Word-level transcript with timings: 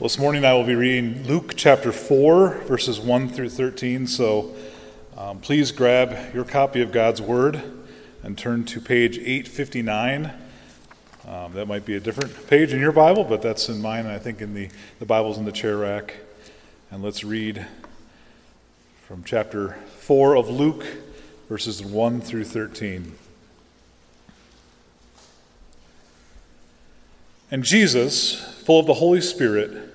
Well, 0.00 0.08
this 0.08 0.18
morning 0.18 0.46
I 0.46 0.54
will 0.54 0.64
be 0.64 0.74
reading 0.74 1.24
Luke 1.24 1.52
chapter 1.56 1.92
4, 1.92 2.62
verses 2.66 2.98
1 2.98 3.28
through 3.28 3.50
13. 3.50 4.06
So 4.06 4.56
um, 5.14 5.40
please 5.40 5.72
grab 5.72 6.34
your 6.34 6.46
copy 6.46 6.80
of 6.80 6.90
God's 6.90 7.20
Word 7.20 7.62
and 8.22 8.38
turn 8.38 8.64
to 8.64 8.80
page 8.80 9.18
859. 9.18 10.32
Um, 11.28 11.52
that 11.52 11.68
might 11.68 11.84
be 11.84 11.96
a 11.96 12.00
different 12.00 12.46
page 12.46 12.72
in 12.72 12.80
your 12.80 12.92
Bible, 12.92 13.24
but 13.24 13.42
that's 13.42 13.68
in 13.68 13.82
mine, 13.82 14.06
and 14.06 14.14
I 14.14 14.18
think 14.18 14.40
in 14.40 14.54
the, 14.54 14.70
the 15.00 15.04
Bible's 15.04 15.36
in 15.36 15.44
the 15.44 15.52
chair 15.52 15.76
rack. 15.76 16.16
And 16.90 17.02
let's 17.02 17.22
read 17.22 17.66
from 19.06 19.22
chapter 19.22 19.76
4 19.98 20.34
of 20.34 20.48
Luke, 20.48 20.86
verses 21.46 21.84
1 21.84 22.22
through 22.22 22.44
13. 22.44 23.16
And 27.50 27.62
Jesus, 27.62 28.40
full 28.62 28.80
of 28.80 28.86
the 28.86 28.94
Holy 28.94 29.20
Spirit, 29.20 29.89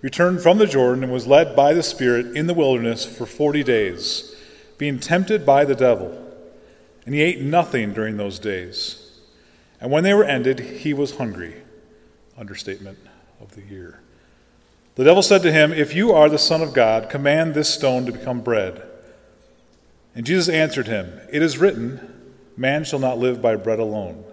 returned 0.00 0.40
from 0.40 0.58
the 0.58 0.66
Jordan 0.66 1.02
and 1.04 1.12
was 1.12 1.26
led 1.26 1.56
by 1.56 1.72
the 1.72 1.82
Spirit 1.82 2.36
in 2.36 2.46
the 2.46 2.54
wilderness 2.54 3.04
for 3.04 3.26
forty 3.26 3.64
days, 3.64 4.34
being 4.76 4.98
tempted 4.98 5.44
by 5.44 5.64
the 5.64 5.74
devil. 5.74 6.24
And 7.04 7.14
he 7.14 7.22
ate 7.22 7.40
nothing 7.40 7.94
during 7.94 8.16
those 8.16 8.38
days. 8.38 9.20
And 9.80 9.90
when 9.90 10.04
they 10.04 10.14
were 10.14 10.24
ended, 10.24 10.60
he 10.60 10.92
was 10.92 11.16
hungry. 11.16 11.62
Understatement 12.36 12.98
of 13.40 13.54
the 13.54 13.62
year. 13.62 14.00
The 14.94 15.04
devil 15.04 15.22
said 15.22 15.42
to 15.42 15.52
him, 15.52 15.72
If 15.72 15.94
you 15.94 16.12
are 16.12 16.28
the 16.28 16.38
Son 16.38 16.60
of 16.60 16.74
God, 16.74 17.08
command 17.08 17.54
this 17.54 17.72
stone 17.72 18.04
to 18.06 18.12
become 18.12 18.40
bread. 18.40 18.82
And 20.14 20.26
Jesus 20.26 20.48
answered 20.48 20.88
him, 20.88 21.20
It 21.32 21.42
is 21.42 21.58
written, 21.58 22.34
Man 22.56 22.84
shall 22.84 22.98
not 22.98 23.18
live 23.18 23.40
by 23.40 23.56
bread 23.56 23.78
alone. 23.78 24.24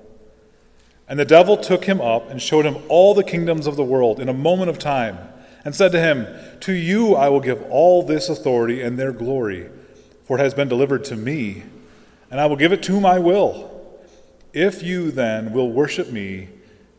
And 1.07 1.19
the 1.19 1.25
devil 1.25 1.57
took 1.57 1.85
him 1.85 2.01
up 2.01 2.29
and 2.29 2.41
showed 2.41 2.65
him 2.65 2.77
all 2.89 3.13
the 3.13 3.23
kingdoms 3.23 3.67
of 3.67 3.75
the 3.75 3.83
world 3.83 4.19
in 4.19 4.27
a 4.27 4.33
moment 4.33 4.71
of 4.71 4.79
time 4.79 5.17
and 5.65 5.75
said 5.75 5.91
to 5.91 5.99
him, 5.99 6.27
To 6.61 6.71
you 6.71 7.15
I 7.15 7.27
will 7.27 7.41
give 7.41 7.61
all 7.63 8.03
this 8.03 8.29
authority 8.29 8.81
and 8.81 8.97
their 8.97 9.11
glory, 9.11 9.69
for 10.23 10.37
it 10.37 10.41
has 10.41 10.53
been 10.53 10.69
delivered 10.69 11.03
to 11.05 11.15
me, 11.15 11.63
and 12.29 12.39
I 12.39 12.45
will 12.45 12.55
give 12.55 12.71
it 12.71 12.83
to 12.83 12.91
whom 12.91 13.05
I 13.05 13.17
will. 13.17 13.71
If 14.53 14.83
you 14.83 15.11
then 15.11 15.51
will 15.51 15.71
worship 15.71 16.11
me, 16.11 16.49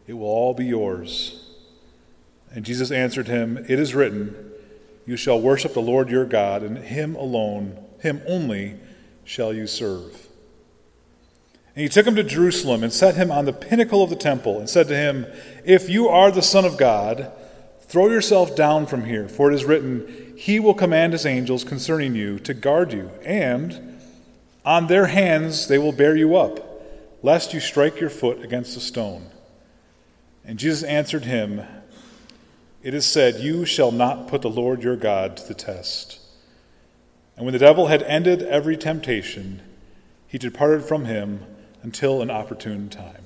it 0.07 0.15
will 0.15 0.27
all 0.27 0.53
be 0.53 0.67
yours. 0.67 1.55
And 2.51 2.65
Jesus 2.65 2.91
answered 2.91 3.29
him, 3.29 3.57
It 3.69 3.79
is 3.79 3.95
written, 3.95 4.53
You 5.07 5.17
shall 5.17 5.41
worship 5.41 5.73
the 5.73 5.81
Lord 5.81 6.11
your 6.11 6.27
God, 6.27 6.63
and 6.63 6.79
him 6.79 7.15
alone, 7.15 7.79
him 8.01 8.21
only, 8.27 8.75
shall 9.25 9.53
you 9.53 9.67
serve. 9.67 10.27
And 11.75 11.83
he 11.83 11.89
took 11.89 12.07
him 12.07 12.17
to 12.17 12.23
Jerusalem 12.23 12.83
and 12.83 12.93
set 12.93 13.17
him 13.17 13.31
on 13.31 13.45
the 13.45 13.53
pinnacle 13.53 14.03
of 14.03 14.11
the 14.11 14.17
temple, 14.17 14.59
and 14.59 14.69
said 14.69 14.89
to 14.89 14.97
him, 14.97 15.27
If 15.65 15.89
you 15.89 16.09
are 16.09 16.31
the 16.31 16.43
Son 16.43 16.65
of 16.65 16.77
God, 16.77 17.31
Throw 17.89 18.09
yourself 18.09 18.57
down 18.57 18.87
from 18.87 19.05
here, 19.05 19.29
for 19.29 19.51
it 19.51 19.55
is 19.55 19.65
written, 19.65 20.35
He 20.37 20.59
will 20.59 20.75
command 20.75 21.13
His 21.13 21.27
angels 21.27 21.65
concerning 21.65 22.15
you 22.15 22.39
to 22.41 22.55
guard 22.55 22.93
you, 22.93 23.11
and 23.25 24.01
on 24.65 24.89
their 24.89 25.07
hands 25.07 25.69
they 25.69 25.79
will 25.79 25.93
bear 25.93 26.17
you 26.17 26.37
up, 26.37 26.83
lest 27.23 27.55
you 27.55 27.61
strike 27.61 28.01
your 28.01 28.11
foot 28.11 28.43
against 28.43 28.77
a 28.77 28.81
stone. 28.81 29.31
And 30.45 30.59
Jesus 30.59 30.83
answered 30.83 31.25
him, 31.25 31.63
It 32.83 32.95
is 32.95 33.07
said, 33.07 33.37
You 33.37 33.65
shall 33.65 33.93
not 33.93 34.29
put 34.29 34.43
the 34.43 34.51
Lord 34.51 34.83
your 34.83 34.97
God 34.97 35.37
to 35.37 35.47
the 35.47 35.55
test. 35.55 36.21
And 37.37 37.45
when 37.45 37.53
the 37.53 37.59
devil 37.59 37.87
had 37.87 38.03
ended 38.03 38.43
every 38.43 38.77
temptation, 38.77 39.63
he 40.27 40.39
departed 40.39 40.85
from 40.85 41.05
him 41.05 41.45
until 41.83 42.23
an 42.23 42.31
opportune 42.31 42.89
time. 42.89 43.26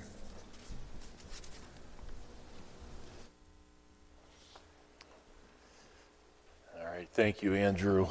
Thank 7.20 7.42
you, 7.42 7.52
Andrew. 7.54 8.06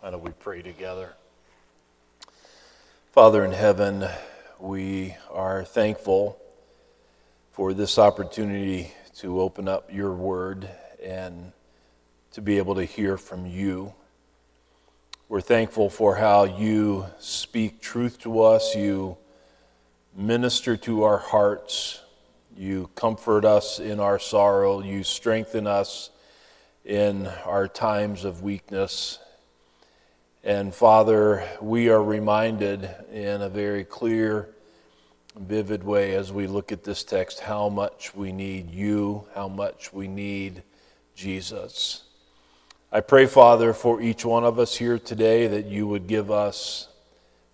Why 0.00 0.10
don't 0.10 0.22
we 0.22 0.32
pray 0.32 0.60
together? 0.60 1.14
Father 3.10 3.42
in 3.42 3.52
heaven, 3.52 4.06
we 4.60 5.16
are 5.30 5.64
thankful 5.64 6.38
for 7.52 7.72
this 7.72 7.98
opportunity 7.98 8.92
to 9.20 9.40
open 9.40 9.66
up 9.66 9.90
your 9.90 10.12
word 10.12 10.68
and 11.02 11.52
to 12.32 12.42
be 12.42 12.58
able 12.58 12.74
to 12.74 12.84
hear 12.84 13.16
from 13.16 13.46
you. 13.46 13.94
We're 15.30 15.40
thankful 15.40 15.88
for 15.88 16.16
how 16.16 16.44
you 16.44 17.06
speak 17.18 17.80
truth 17.80 18.20
to 18.24 18.42
us, 18.42 18.74
you 18.74 19.16
minister 20.14 20.76
to 20.76 21.04
our 21.04 21.16
hearts 21.16 22.03
you 22.56 22.90
comfort 22.94 23.44
us 23.44 23.78
in 23.78 24.00
our 24.00 24.18
sorrow. 24.18 24.80
You 24.80 25.02
strengthen 25.04 25.66
us 25.66 26.10
in 26.84 27.26
our 27.44 27.66
times 27.66 28.24
of 28.24 28.42
weakness. 28.42 29.18
And 30.42 30.74
Father, 30.74 31.48
we 31.60 31.88
are 31.88 32.02
reminded 32.02 32.88
in 33.12 33.42
a 33.42 33.48
very 33.48 33.84
clear, 33.84 34.50
vivid 35.36 35.82
way 35.82 36.14
as 36.14 36.32
we 36.32 36.46
look 36.46 36.70
at 36.70 36.84
this 36.84 37.02
text 37.02 37.40
how 37.40 37.68
much 37.68 38.14
we 38.14 38.30
need 38.30 38.70
you, 38.70 39.26
how 39.34 39.48
much 39.48 39.92
we 39.92 40.06
need 40.06 40.62
Jesus. 41.14 42.04
I 42.92 43.00
pray, 43.00 43.26
Father, 43.26 43.72
for 43.72 44.00
each 44.00 44.24
one 44.24 44.44
of 44.44 44.58
us 44.58 44.76
here 44.76 44.98
today 44.98 45.48
that 45.48 45.66
you 45.66 45.88
would 45.88 46.06
give 46.06 46.30
us 46.30 46.88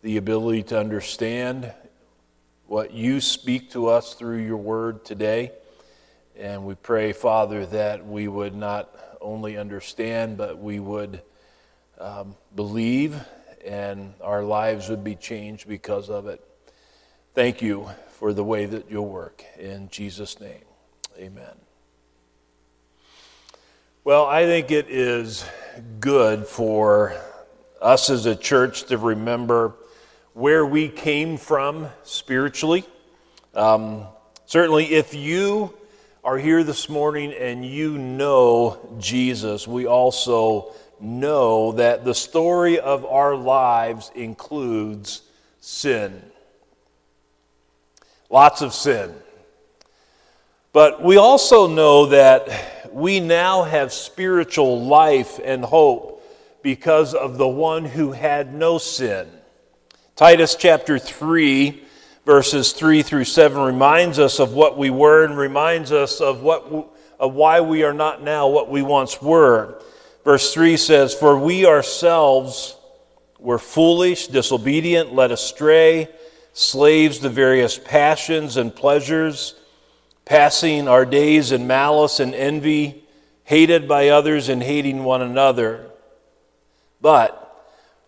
the 0.02 0.16
ability 0.18 0.64
to 0.64 0.78
understand 0.78 1.72
what 2.70 2.92
you 2.92 3.20
speak 3.20 3.68
to 3.68 3.88
us 3.88 4.14
through 4.14 4.38
your 4.38 4.56
word 4.56 5.04
today. 5.04 5.50
And 6.38 6.64
we 6.64 6.76
pray, 6.76 7.12
Father, 7.12 7.66
that 7.66 8.06
we 8.06 8.28
would 8.28 8.54
not 8.54 8.94
only 9.20 9.58
understand, 9.58 10.36
but 10.36 10.56
we 10.56 10.78
would 10.78 11.20
um, 11.98 12.36
believe 12.54 13.20
and 13.66 14.14
our 14.20 14.44
lives 14.44 14.88
would 14.88 15.02
be 15.02 15.16
changed 15.16 15.66
because 15.66 16.08
of 16.10 16.28
it. 16.28 16.44
Thank 17.34 17.60
you 17.60 17.90
for 18.10 18.32
the 18.32 18.44
way 18.44 18.66
that 18.66 18.88
you'll 18.88 19.08
work. 19.08 19.44
In 19.58 19.88
Jesus' 19.88 20.38
name, 20.38 20.62
amen. 21.18 21.56
Well, 24.04 24.26
I 24.26 24.44
think 24.44 24.70
it 24.70 24.86
is 24.88 25.44
good 25.98 26.46
for 26.46 27.20
us 27.82 28.10
as 28.10 28.26
a 28.26 28.36
church 28.36 28.84
to 28.84 28.96
remember 28.96 29.74
where 30.34 30.64
we 30.64 30.88
came 30.88 31.36
from 31.36 31.88
spiritually. 32.04 32.84
Um, 33.54 34.04
certainly, 34.46 34.86
if 34.86 35.14
you 35.14 35.74
are 36.22 36.38
here 36.38 36.62
this 36.62 36.88
morning 36.88 37.32
and 37.32 37.64
you 37.64 37.98
know 37.98 38.96
Jesus, 38.98 39.66
we 39.66 39.86
also 39.86 40.72
know 41.00 41.72
that 41.72 42.04
the 42.04 42.14
story 42.14 42.78
of 42.78 43.04
our 43.04 43.34
lives 43.34 44.10
includes 44.14 45.22
sin. 45.60 46.22
Lots 48.28 48.62
of 48.62 48.72
sin. 48.72 49.14
But 50.72 51.02
we 51.02 51.16
also 51.16 51.66
know 51.66 52.06
that 52.06 52.92
we 52.92 53.18
now 53.18 53.64
have 53.64 53.92
spiritual 53.92 54.84
life 54.84 55.40
and 55.42 55.64
hope 55.64 56.22
because 56.62 57.14
of 57.14 57.38
the 57.38 57.48
one 57.48 57.84
who 57.84 58.12
had 58.12 58.54
no 58.54 58.78
sin. 58.78 59.28
Titus 60.20 60.54
chapter 60.54 60.98
3, 60.98 61.82
verses 62.26 62.74
3 62.74 63.00
through 63.00 63.24
7 63.24 63.58
reminds 63.58 64.18
us 64.18 64.38
of 64.38 64.52
what 64.52 64.76
we 64.76 64.90
were 64.90 65.24
and 65.24 65.34
reminds 65.34 65.92
us 65.92 66.20
of, 66.20 66.42
what, 66.42 66.90
of 67.18 67.32
why 67.32 67.62
we 67.62 67.84
are 67.84 67.94
not 67.94 68.22
now 68.22 68.46
what 68.46 68.68
we 68.68 68.82
once 68.82 69.22
were. 69.22 69.80
Verse 70.22 70.52
3 70.52 70.76
says, 70.76 71.14
For 71.14 71.38
we 71.38 71.64
ourselves 71.64 72.76
were 73.38 73.58
foolish, 73.58 74.26
disobedient, 74.26 75.14
led 75.14 75.30
astray, 75.30 76.06
slaves 76.52 77.20
to 77.20 77.30
various 77.30 77.78
passions 77.78 78.58
and 78.58 78.76
pleasures, 78.76 79.54
passing 80.26 80.86
our 80.86 81.06
days 81.06 81.50
in 81.50 81.66
malice 81.66 82.20
and 82.20 82.34
envy, 82.34 83.04
hated 83.44 83.88
by 83.88 84.08
others 84.08 84.50
and 84.50 84.62
hating 84.62 85.02
one 85.02 85.22
another. 85.22 85.90
But 87.00 87.49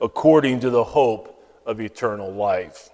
according 0.00 0.60
to 0.60 0.70
the 0.70 0.84
hope 0.84 1.42
of 1.64 1.80
eternal 1.80 2.32
life. 2.32 2.90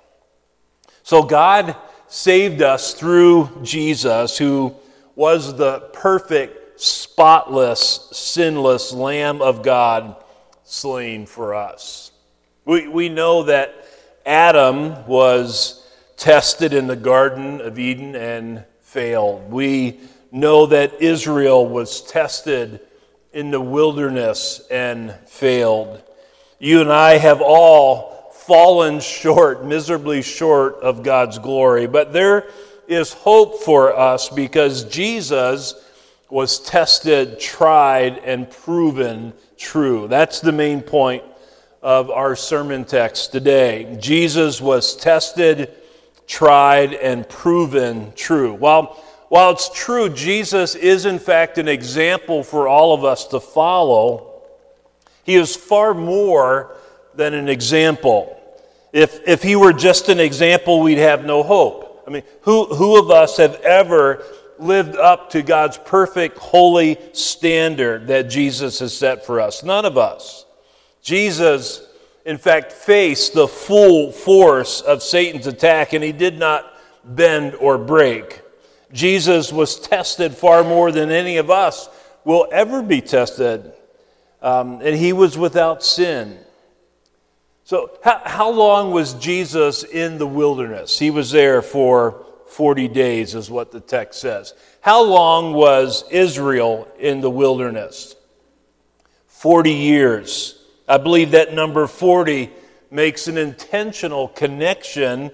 So 1.02 1.22
God 1.22 1.76
saved 2.08 2.62
us 2.62 2.94
through 2.94 3.50
Jesus, 3.62 4.38
who 4.38 4.74
was 5.14 5.56
the 5.56 5.80
perfect, 5.92 6.80
spotless, 6.80 8.08
sinless 8.12 8.92
Lamb 8.92 9.42
of 9.42 9.62
God 9.62 10.16
slain 10.64 11.26
for 11.26 11.54
us. 11.54 12.12
We, 12.64 12.88
we 12.88 13.08
know 13.08 13.44
that 13.44 13.86
Adam 14.24 15.06
was 15.06 15.86
tested 16.16 16.72
in 16.72 16.86
the 16.86 16.96
Garden 16.96 17.60
of 17.60 17.78
Eden 17.78 18.14
and 18.14 18.64
failed. 18.80 19.50
We 19.50 20.00
know 20.30 20.66
that 20.66 21.02
Israel 21.02 21.66
was 21.66 22.02
tested 22.02 22.80
in 23.32 23.50
the 23.50 23.60
wilderness 23.60 24.60
and 24.70 25.12
failed. 25.26 26.02
You 26.64 26.80
and 26.80 26.92
I 26.92 27.18
have 27.18 27.40
all 27.40 28.30
fallen 28.34 29.00
short, 29.00 29.64
miserably 29.64 30.22
short 30.22 30.76
of 30.76 31.02
God's 31.02 31.40
glory. 31.40 31.88
But 31.88 32.12
there 32.12 32.50
is 32.86 33.12
hope 33.12 33.64
for 33.64 33.98
us 33.98 34.28
because 34.28 34.84
Jesus 34.84 35.74
was 36.30 36.60
tested, 36.60 37.40
tried, 37.40 38.18
and 38.18 38.48
proven 38.48 39.32
true. 39.58 40.06
That's 40.06 40.38
the 40.38 40.52
main 40.52 40.82
point 40.82 41.24
of 41.82 42.12
our 42.12 42.36
sermon 42.36 42.84
text 42.84 43.32
today. 43.32 43.96
Jesus 44.00 44.60
was 44.60 44.94
tested, 44.94 45.68
tried, 46.28 46.94
and 46.94 47.28
proven 47.28 48.12
true. 48.14 48.54
While, 48.54 49.02
while 49.30 49.50
it's 49.50 49.68
true, 49.68 50.08
Jesus 50.08 50.76
is 50.76 51.06
in 51.06 51.18
fact 51.18 51.58
an 51.58 51.66
example 51.66 52.44
for 52.44 52.68
all 52.68 52.94
of 52.94 53.04
us 53.04 53.26
to 53.26 53.40
follow, 53.40 54.31
he 55.24 55.34
is 55.34 55.54
far 55.56 55.94
more 55.94 56.76
than 57.14 57.34
an 57.34 57.48
example. 57.48 58.38
If, 58.92 59.26
if 59.26 59.42
he 59.42 59.56
were 59.56 59.72
just 59.72 60.08
an 60.08 60.20
example, 60.20 60.80
we'd 60.80 60.98
have 60.98 61.24
no 61.24 61.42
hope. 61.42 62.04
I 62.06 62.10
mean, 62.10 62.22
who, 62.42 62.66
who 62.66 62.98
of 62.98 63.10
us 63.10 63.36
have 63.36 63.54
ever 63.56 64.24
lived 64.58 64.96
up 64.96 65.30
to 65.30 65.42
God's 65.42 65.78
perfect, 65.78 66.38
holy 66.38 66.98
standard 67.12 68.08
that 68.08 68.28
Jesus 68.28 68.80
has 68.80 68.96
set 68.96 69.24
for 69.24 69.40
us? 69.40 69.62
None 69.62 69.84
of 69.84 69.96
us. 69.96 70.44
Jesus, 71.00 71.86
in 72.24 72.38
fact, 72.38 72.72
faced 72.72 73.34
the 73.34 73.48
full 73.48 74.12
force 74.12 74.80
of 74.80 75.02
Satan's 75.02 75.46
attack, 75.46 75.92
and 75.92 76.04
he 76.04 76.12
did 76.12 76.38
not 76.38 76.72
bend 77.04 77.54
or 77.54 77.78
break. 77.78 78.40
Jesus 78.92 79.52
was 79.52 79.80
tested 79.80 80.34
far 80.34 80.62
more 80.62 80.92
than 80.92 81.10
any 81.10 81.38
of 81.38 81.50
us 81.50 81.88
will 82.24 82.46
ever 82.52 82.82
be 82.82 83.00
tested, 83.00 83.71
um, 84.42 84.80
and 84.82 84.94
he 84.96 85.12
was 85.12 85.38
without 85.38 85.82
sin. 85.82 86.38
So, 87.64 87.90
how, 88.02 88.20
how 88.24 88.50
long 88.50 88.90
was 88.90 89.14
Jesus 89.14 89.84
in 89.84 90.18
the 90.18 90.26
wilderness? 90.26 90.98
He 90.98 91.10
was 91.10 91.30
there 91.30 91.62
for 91.62 92.26
40 92.48 92.88
days, 92.88 93.34
is 93.34 93.50
what 93.50 93.72
the 93.72 93.80
text 93.80 94.20
says. 94.20 94.52
How 94.82 95.02
long 95.02 95.54
was 95.54 96.04
Israel 96.10 96.88
in 96.98 97.20
the 97.20 97.30
wilderness? 97.30 98.16
40 99.28 99.72
years. 99.72 100.58
I 100.88 100.98
believe 100.98 101.30
that 101.30 101.54
number 101.54 101.86
40 101.86 102.50
makes 102.90 103.28
an 103.28 103.38
intentional 103.38 104.28
connection 104.28 105.30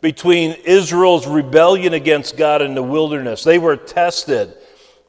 between 0.00 0.52
Israel's 0.64 1.26
rebellion 1.26 1.94
against 1.94 2.36
God 2.36 2.62
in 2.62 2.74
the 2.74 2.82
wilderness. 2.82 3.44
They 3.44 3.58
were 3.58 3.76
tested, 3.76 4.54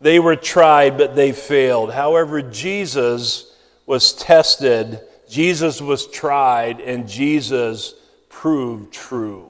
they 0.01 0.19
were 0.19 0.36
tried, 0.36 0.98
but 0.98 1.15
they 1.15 1.31
failed. 1.31 1.94
However, 1.94 2.42
Jesus 2.42 3.56
was 3.86 4.13
tested 4.13 5.00
Jesus 5.31 5.81
was 5.81 6.07
tried 6.07 6.81
and 6.81 7.07
Jesus 7.07 7.95
proved 8.27 8.94
true. 8.94 9.50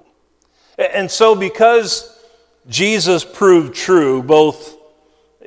And 0.78 1.10
so, 1.10 1.34
because 1.34 2.16
Jesus 2.70 3.26
proved 3.26 3.74
true, 3.74 4.22
both 4.22 4.78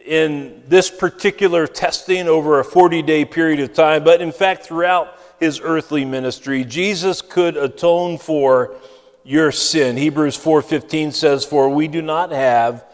in 0.05 0.65
this 0.67 0.91
particular 0.91 1.69
testing 1.69 2.27
over 2.27 2.59
a 2.59 2.65
40 2.65 3.03
day 3.03 3.25
period 3.25 3.61
of 3.61 3.73
time, 3.75 4.03
but 4.03 4.21
in 4.21 4.33
fact 4.33 4.67
throughout 4.67 5.17
his 5.39 5.61
earthly 5.63 6.05
ministry, 6.05 6.65
Jesus 6.65 7.23
could 7.23 7.57
atone 7.57 8.19
for 8.19 8.75
your 9.23 9.53
sin. 9.53 9.97
Hebrews 9.97 10.37
4:15 10.37 11.13
says, 11.13 11.45
"For 11.45 11.69
we 11.69 11.87
do 11.87 12.03
not 12.03 12.33
have 12.33 12.85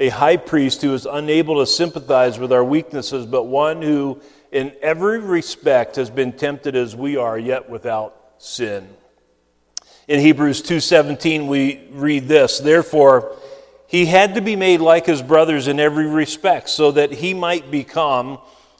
a 0.00 0.08
high 0.08 0.38
priest 0.38 0.80
who 0.80 0.94
is 0.94 1.06
unable 1.06 1.60
to 1.60 1.66
sympathize 1.66 2.38
with 2.38 2.52
our 2.52 2.64
weaknesses, 2.64 3.26
but 3.26 3.44
one 3.44 3.82
who 3.82 4.18
in 4.50 4.72
every 4.80 5.20
respect 5.20 5.96
has 5.96 6.08
been 6.08 6.32
tempted 6.32 6.74
as 6.74 6.96
we 6.96 7.18
are, 7.18 7.38
yet 7.38 7.68
without 7.68 8.16
sin. 8.38 8.88
In 10.08 10.18
Hebrews 10.18 10.62
2:17 10.62 11.46
we 11.46 11.86
read 11.92 12.26
this, 12.28 12.58
therefore 12.58 13.36
he 13.86 14.06
had 14.06 14.34
to 14.36 14.40
be 14.40 14.56
made 14.56 14.80
like 14.80 15.04
his 15.04 15.20
brothers 15.20 15.68
in 15.68 15.78
every 15.78 16.06
respect 16.06 16.70
so 16.70 16.92
that 16.92 17.12
he 17.12 17.34
might 17.34 17.70
become 17.70 18.38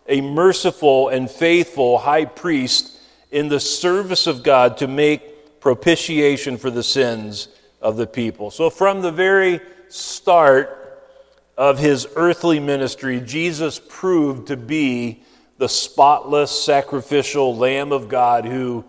a 0.09 0.23
merciful 0.23 1.09
and 1.09 1.31
faithful 1.31 1.99
high 1.99 2.25
priest 2.25 2.97
in 3.31 3.49
the 3.49 3.61
service 3.61 4.27
of 4.27 4.43
God 4.43 4.79
to 4.79 4.89
make 4.89 5.61
propitiation 5.61 6.57
for 6.57 6.71
the 6.71 6.83
sins 6.83 7.49
of 7.83 7.99
the 7.99 8.07
people. 8.07 8.51
So 8.51 8.71
from 8.71 9.03
the 9.03 9.13
very 9.13 9.61
start 9.89 10.80
of 11.61 11.79
his 11.79 12.09
earthly 12.17 12.59
ministry, 12.59 13.21
Jesus 13.21 13.79
proved 13.87 14.47
to 14.47 14.57
be 14.57 15.23
the 15.59 15.69
spotless 15.69 16.51
sacrificial 16.51 17.55
Lamb 17.55 17.93
of 17.93 18.09
God 18.09 18.47
who 18.47 18.83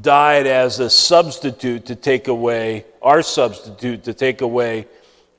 died 0.00 0.46
as 0.46 0.78
a 0.78 0.88
substitute 0.88 1.84
to 1.86 1.96
take 1.96 2.28
away, 2.28 2.86
our 3.02 3.22
substitute 3.22 4.04
to 4.04 4.14
take 4.14 4.40
away 4.40 4.86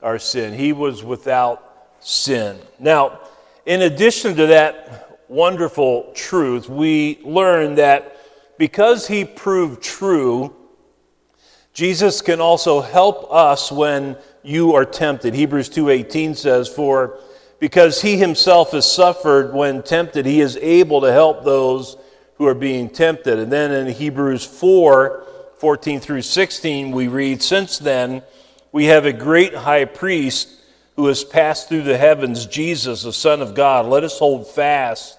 our 0.02 0.18
sin. 0.18 0.52
He 0.52 0.74
was 0.74 1.02
without 1.02 1.86
sin. 2.00 2.58
Now, 2.78 3.18
in 3.64 3.80
addition 3.80 4.36
to 4.36 4.48
that 4.48 5.22
wonderful 5.26 6.12
truth, 6.14 6.68
we 6.68 7.18
learn 7.24 7.76
that 7.76 8.18
because 8.58 9.08
he 9.08 9.24
proved 9.24 9.82
true, 9.82 10.54
Jesus 11.72 12.20
can 12.20 12.42
also 12.42 12.82
help 12.82 13.32
us 13.32 13.72
when 13.72 14.18
you 14.44 14.74
are 14.74 14.84
tempted. 14.84 15.34
Hebrews 15.34 15.68
2:18 15.68 16.34
says, 16.34 16.68
"For 16.68 17.18
because 17.58 18.02
he 18.02 18.18
himself 18.18 18.72
has 18.72 18.90
suffered 18.90 19.54
when 19.54 19.82
tempted, 19.82 20.26
he 20.26 20.40
is 20.40 20.58
able 20.58 21.00
to 21.00 21.10
help 21.10 21.44
those 21.44 21.96
who 22.36 22.46
are 22.46 22.54
being 22.54 22.88
tempted. 22.88 23.38
And 23.38 23.50
then 23.50 23.72
in 23.72 23.86
Hebrews 23.86 24.44
4 24.44 25.24
14 25.58 26.00
through 26.00 26.22
16, 26.22 26.90
we 26.90 27.08
read, 27.08 27.42
Since 27.42 27.78
then, 27.78 28.22
we 28.70 28.86
have 28.86 29.06
a 29.06 29.12
great 29.12 29.54
high 29.54 29.86
priest 29.86 30.48
who 30.96 31.06
has 31.06 31.24
passed 31.24 31.68
through 31.68 31.84
the 31.84 31.96
heavens, 31.96 32.44
Jesus, 32.44 33.02
the 33.02 33.12
Son 33.12 33.40
of 33.40 33.54
God. 33.54 33.86
Let 33.86 34.04
us 34.04 34.18
hold 34.18 34.46
fast 34.46 35.16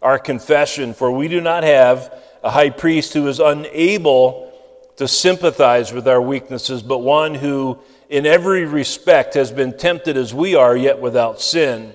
our 0.00 0.18
confession, 0.18 0.94
for 0.94 1.10
we 1.10 1.28
do 1.28 1.40
not 1.40 1.64
have 1.64 2.14
a 2.44 2.50
high 2.50 2.70
priest 2.70 3.14
who 3.14 3.26
is 3.26 3.40
unable 3.40 4.52
to 4.96 5.08
sympathize 5.08 5.92
with 5.92 6.06
our 6.06 6.22
weaknesses, 6.22 6.82
but 6.82 6.98
one 6.98 7.34
who 7.34 7.78
in 8.10 8.26
every 8.26 8.64
respect 8.64 9.34
has 9.34 9.52
been 9.52 9.78
tempted 9.78 10.16
as 10.16 10.34
we 10.34 10.56
are, 10.56 10.76
yet 10.76 11.00
without 11.00 11.40
sin. 11.40 11.94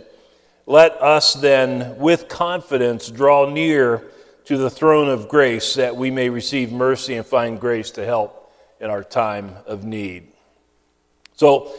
Let 0.66 0.94
us 0.94 1.34
then, 1.34 1.98
with 1.98 2.30
confidence, 2.30 3.12
draw 3.12 3.50
near 3.50 4.06
to 4.46 4.58
the 4.58 4.70
throne 4.70 5.10
of 5.10 5.28
grace 5.28 5.74
that 5.76 5.96
we 5.96 6.10
may 6.10 6.30
receive 6.30 6.72
mercy 6.72 7.16
and 7.16 7.26
find 7.26 7.60
grace 7.60 7.92
to 7.92 8.06
help 8.06 8.54
in 8.80 8.90
our 8.90 9.04
time 9.04 9.56
of 9.68 9.84
need. 9.84 10.32
So, 11.36 11.76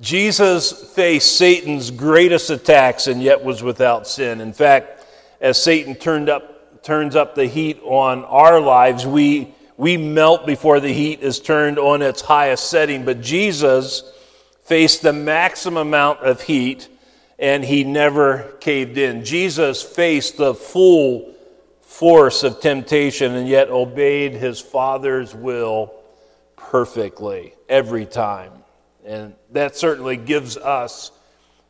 Jesus 0.00 0.92
faced 0.94 1.36
Satan's 1.36 1.90
greatest 1.90 2.50
attacks 2.50 3.06
and 3.06 3.22
yet 3.22 3.44
was 3.44 3.62
without 3.62 4.06
sin. 4.06 4.40
In 4.40 4.52
fact, 4.52 5.04
as 5.40 5.60
Satan 5.60 5.94
turned 5.94 6.28
up, 6.28 6.82
turns 6.82 7.14
up 7.14 7.34
the 7.34 7.46
heat 7.46 7.80
on 7.82 8.24
our 8.24 8.60
lives, 8.60 9.06
we 9.06 9.54
we 9.78 9.96
melt 9.96 10.44
before 10.44 10.80
the 10.80 10.92
heat 10.92 11.20
is 11.20 11.38
turned 11.38 11.78
on 11.78 12.02
its 12.02 12.20
highest 12.20 12.68
setting. 12.68 13.04
But 13.04 13.20
Jesus 13.22 14.02
faced 14.64 15.02
the 15.02 15.12
maximum 15.12 15.86
amount 15.86 16.20
of 16.20 16.42
heat 16.42 16.88
and 17.38 17.64
he 17.64 17.84
never 17.84 18.56
caved 18.58 18.98
in. 18.98 19.24
Jesus 19.24 19.80
faced 19.80 20.36
the 20.36 20.52
full 20.52 21.32
force 21.82 22.42
of 22.42 22.60
temptation 22.60 23.36
and 23.36 23.48
yet 23.48 23.70
obeyed 23.70 24.32
his 24.32 24.60
Father's 24.60 25.32
will 25.32 25.94
perfectly 26.56 27.54
every 27.68 28.04
time. 28.04 28.52
And 29.06 29.36
that 29.52 29.76
certainly 29.76 30.16
gives 30.16 30.56
us 30.56 31.12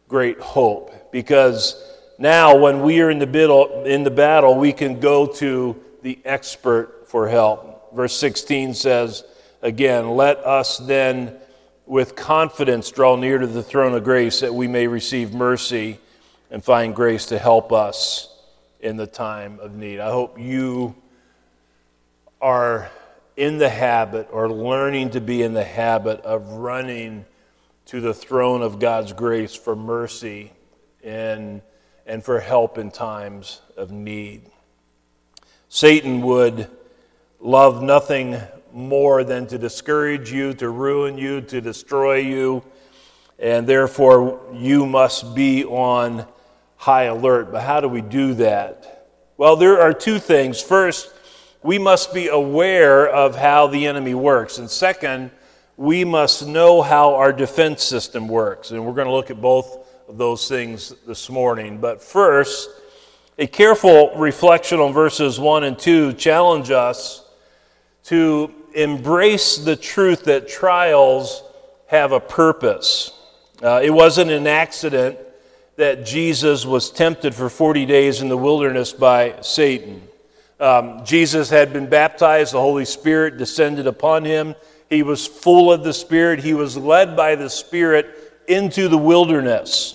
great 0.08 0.40
hope 0.40 1.12
because 1.12 1.76
now 2.18 2.56
when 2.56 2.80
we 2.80 3.02
are 3.02 3.10
in 3.10 3.18
the, 3.18 3.82
in 3.84 4.02
the 4.02 4.10
battle, 4.10 4.54
we 4.54 4.72
can 4.72 4.98
go 4.98 5.26
to 5.26 5.78
the 6.00 6.18
expert 6.24 7.06
for 7.06 7.28
help 7.28 7.67
verse 7.98 8.16
16 8.16 8.74
says, 8.74 9.24
again, 9.60 10.10
let 10.10 10.38
us 10.38 10.78
then 10.78 11.34
with 11.84 12.14
confidence 12.14 12.92
draw 12.92 13.16
near 13.16 13.38
to 13.38 13.46
the 13.48 13.60
throne 13.60 13.92
of 13.92 14.04
grace 14.04 14.38
that 14.38 14.54
we 14.54 14.68
may 14.68 14.86
receive 14.86 15.34
mercy 15.34 15.98
and 16.48 16.62
find 16.62 16.94
grace 16.94 17.26
to 17.26 17.36
help 17.36 17.72
us 17.72 18.32
in 18.78 18.96
the 18.96 19.06
time 19.08 19.58
of 19.58 19.74
need. 19.74 19.98
I 19.98 20.12
hope 20.12 20.38
you 20.38 20.94
are 22.40 22.88
in 23.36 23.58
the 23.58 23.68
habit 23.68 24.28
or 24.30 24.48
learning 24.48 25.10
to 25.10 25.20
be 25.20 25.42
in 25.42 25.52
the 25.52 25.64
habit 25.64 26.20
of 26.20 26.46
running 26.50 27.24
to 27.86 28.00
the 28.00 28.14
throne 28.14 28.62
of 28.62 28.78
God's 28.78 29.12
grace 29.12 29.56
for 29.56 29.74
mercy 29.74 30.52
and, 31.02 31.62
and 32.06 32.22
for 32.22 32.38
help 32.38 32.78
in 32.78 32.92
times 32.92 33.60
of 33.76 33.90
need. 33.90 34.42
Satan 35.68 36.22
would 36.22 36.70
love 37.40 37.82
nothing 37.82 38.40
more 38.72 39.24
than 39.24 39.46
to 39.46 39.58
discourage 39.58 40.32
you, 40.32 40.54
to 40.54 40.68
ruin 40.68 41.18
you, 41.18 41.40
to 41.42 41.60
destroy 41.60 42.16
you, 42.16 42.62
and 43.38 43.66
therefore 43.66 44.40
you 44.52 44.86
must 44.86 45.34
be 45.34 45.64
on 45.64 46.26
high 46.76 47.04
alert. 47.04 47.52
But 47.52 47.62
how 47.62 47.80
do 47.80 47.88
we 47.88 48.00
do 48.00 48.34
that? 48.34 49.06
Well, 49.36 49.56
there 49.56 49.80
are 49.80 49.92
two 49.92 50.18
things. 50.18 50.60
First, 50.60 51.12
we 51.62 51.78
must 51.78 52.12
be 52.12 52.28
aware 52.28 53.08
of 53.08 53.36
how 53.36 53.68
the 53.68 53.86
enemy 53.86 54.14
works. 54.14 54.58
And 54.58 54.70
second, 54.70 55.30
we 55.76 56.04
must 56.04 56.46
know 56.46 56.82
how 56.82 57.14
our 57.14 57.32
defense 57.32 57.84
system 57.84 58.28
works. 58.28 58.72
And 58.72 58.84
we're 58.84 58.94
going 58.94 59.06
to 59.06 59.12
look 59.12 59.30
at 59.30 59.40
both 59.40 59.86
of 60.08 60.18
those 60.18 60.48
things 60.48 60.94
this 61.06 61.30
morning. 61.30 61.78
But 61.78 62.02
first, 62.02 62.70
a 63.38 63.46
careful 63.46 64.12
reflection 64.16 64.80
on 64.80 64.92
verses 64.92 65.38
1 65.38 65.64
and 65.64 65.78
2 65.78 66.14
challenge 66.14 66.70
us 66.70 67.27
to 68.08 68.50
embrace 68.72 69.58
the 69.58 69.76
truth 69.76 70.24
that 70.24 70.48
trials 70.48 71.42
have 71.88 72.12
a 72.12 72.20
purpose. 72.20 73.12
Uh, 73.62 73.80
it 73.82 73.90
wasn't 73.90 74.30
an 74.30 74.46
accident 74.46 75.18
that 75.76 76.06
Jesus 76.06 76.64
was 76.64 76.90
tempted 76.90 77.34
for 77.34 77.50
40 77.50 77.84
days 77.84 78.22
in 78.22 78.30
the 78.30 78.36
wilderness 78.36 78.94
by 78.94 79.34
Satan. 79.42 80.02
Um, 80.58 81.04
Jesus 81.04 81.50
had 81.50 81.70
been 81.72 81.86
baptized, 81.86 82.54
the 82.54 82.60
Holy 82.60 82.86
Spirit 82.86 83.36
descended 83.36 83.86
upon 83.86 84.24
him. 84.24 84.54
He 84.88 85.02
was 85.02 85.26
full 85.26 85.70
of 85.70 85.84
the 85.84 85.92
Spirit. 85.92 86.40
He 86.40 86.54
was 86.54 86.78
led 86.78 87.14
by 87.14 87.34
the 87.34 87.50
Spirit 87.50 88.08
into 88.48 88.88
the 88.88 88.96
wilderness. 88.96 89.94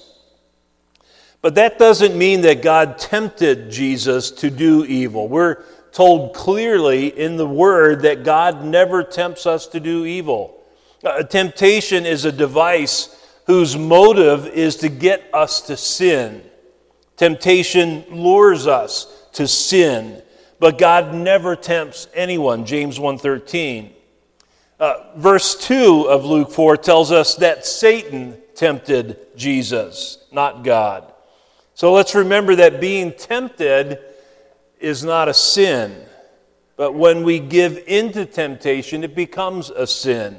But 1.42 1.56
that 1.56 1.80
doesn't 1.80 2.16
mean 2.16 2.42
that 2.42 2.62
God 2.62 3.00
tempted 3.00 3.72
Jesus 3.72 4.30
to 4.32 4.52
do 4.52 4.86
evil. 4.86 5.28
We're 5.28 5.64
told 5.94 6.34
clearly 6.34 7.08
in 7.08 7.38
the 7.38 7.48
Word 7.48 8.02
that 8.02 8.24
God 8.24 8.66
never 8.66 9.04
tempts 9.04 9.46
us 9.46 9.68
to 9.68 9.80
do 9.80 10.06
evil. 10.06 10.60
Uh, 11.04 11.24
temptation 11.24 12.06
is 12.06 12.26
a 12.26 12.32
device 12.32 13.16
whose 13.46 13.78
motive 13.78 14.48
is 14.48 14.78
to 14.78 14.90
get 14.90 15.24
us 15.34 15.62
to 15.62 15.78
sin. 15.78 16.42
Temptation 17.16 18.04
lures 18.10 18.66
us 18.68 19.28
to 19.34 19.48
sin, 19.48 20.22
but 20.60 20.78
God 20.78 21.14
never 21.14 21.56
tempts 21.56 22.08
anyone. 22.16 22.66
James 22.66 23.00
1:13. 23.00 23.92
Uh, 24.80 24.96
verse 25.16 25.56
2 25.56 26.10
of 26.10 26.26
Luke 26.26 26.52
4 26.52 26.76
tells 26.76 27.12
us 27.12 27.36
that 27.36 27.66
Satan 27.66 28.38
tempted 28.56 29.18
Jesus, 29.36 30.18
not 30.32 30.64
God. 30.64 31.14
So 31.76 31.94
let's 31.94 32.16
remember 32.16 32.56
that 32.56 32.82
being 32.82 33.14
tempted 33.14 34.00
is 34.84 35.04
not 35.04 35.30
a 35.30 35.34
sin, 35.34 35.96
but 36.76 36.94
when 36.94 37.24
we 37.24 37.40
give 37.40 37.82
into 37.88 38.26
temptation, 38.26 39.06
it 39.06 39.16
becomes 39.16 39.70
a 39.70 39.88
sin. 39.88 40.38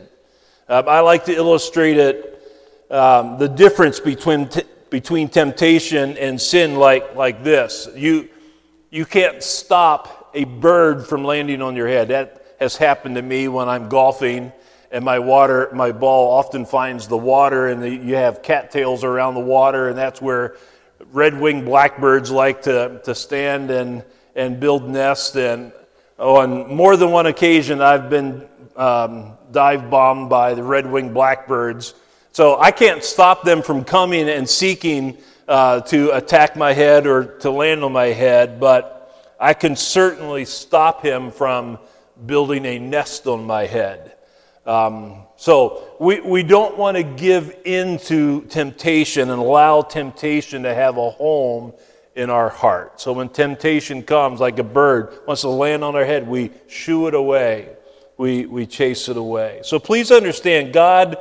Uh, 0.69 0.83
I 0.87 1.01
like 1.01 1.25
to 1.25 1.35
illustrate 1.35 1.97
it 1.97 2.87
um, 2.91 3.39
the 3.39 3.49
difference 3.49 3.99
between, 4.01 4.49
t- 4.49 4.63
between 4.91 5.31
temptation 5.31 6.19
and 6.19 6.39
sin 6.39 6.77
like, 6.77 7.15
like 7.15 7.43
this. 7.43 7.89
You, 7.97 8.29
you 8.91 9.07
can't 9.07 9.43
stop 9.43 10.31
a 10.35 10.45
bird 10.45 11.07
from 11.07 11.25
landing 11.25 11.63
on 11.63 11.75
your 11.75 11.89
head. 11.89 12.09
That 12.09 12.57
has 12.61 12.77
happened 12.77 13.15
to 13.15 13.23
me 13.23 13.49
when 13.49 13.71
I'm 13.71 13.89
golfing 13.89 14.53
and 14.91 15.05
my 15.05 15.19
water, 15.19 15.71
my 15.73 15.91
ball 15.91 16.31
often 16.33 16.67
finds 16.67 17.09
the 17.09 17.17
water 17.17 17.69
and 17.69 17.83
the, 17.83 17.89
you 17.89 18.15
have 18.15 18.43
cattails 18.43 19.05
around 19.05 19.35
the 19.35 19.41
water 19.41 19.89
and 19.89 19.97
that's 19.97 20.21
where 20.21 20.57
red-winged 21.13 21.65
blackbirds 21.65 22.31
like 22.31 22.63
to, 22.63 23.01
to 23.05 23.15
stand 23.15 23.71
and, 23.71 24.05
and 24.35 24.61
build 24.61 24.88
nests. 24.88 25.37
And 25.37 25.73
oh, 26.19 26.37
on 26.37 26.75
more 26.75 26.97
than 26.97 27.11
one 27.11 27.26
occasion, 27.26 27.81
I've 27.81 28.09
been 28.11 28.47
um, 28.76 29.37
dive 29.53 29.91
bombed 29.91 30.31
by 30.31 30.55
the 30.55 30.62
red-winged 30.62 31.14
blackbirds 31.14 31.95
so 32.35 32.59
I 32.59 32.73
can't 32.73 33.05
stop 33.05 33.45
them 33.45 33.62
from 33.62 33.85
coming 33.85 34.29
and 34.29 34.50
seeking 34.50 35.19
uh, 35.47 35.83
to 35.83 36.11
attack 36.17 36.57
my 36.57 36.73
head 36.73 37.07
or 37.07 37.38
to 37.38 37.50
land 37.53 37.85
on 37.85 37.93
my 37.93 38.07
head, 38.07 38.59
but 38.59 39.14
I 39.38 39.55
can 39.55 39.76
certainly 39.76 40.45
stop 40.45 41.00
him 41.00 41.31
from 41.31 41.79
building 42.26 42.67
a 42.67 42.81
nest 42.81 43.29
on 43.29 43.45
my 43.45 43.67
head. 43.67 44.17
Um, 44.67 45.26
so 45.37 45.95
we, 46.00 46.19
we 46.23 46.43
don't 46.43 46.76
want 46.76 46.97
to 46.97 47.05
give 47.05 47.55
in 47.64 47.99
to 47.99 48.41
temptation 48.49 49.31
and 49.31 49.41
allow 49.41 49.83
temptation 49.83 50.64
to 50.64 50.75
have 50.75 50.97
a 50.97 51.11
home 51.11 51.73
in 52.14 52.30
our 52.30 52.49
heart. 52.49 53.00
So 53.00 53.12
when 53.12 53.28
temptation 53.28 54.02
comes, 54.02 54.40
like 54.40 54.59
a 54.59 54.64
bird 54.64 55.18
wants 55.26 55.42
to 55.42 55.49
land 55.49 55.83
on 55.83 55.97
our 55.97 56.04
head, 56.04 56.28
we 56.28 56.50
shoo 56.68 57.09
it 57.09 57.14
away. 57.14 57.76
We, 58.16 58.47
we 58.47 58.66
chase 58.66 59.09
it 59.09 59.16
away. 59.16 59.61
So 59.64 59.78
please 59.78 60.12
understand, 60.12 60.73
God 60.73 61.18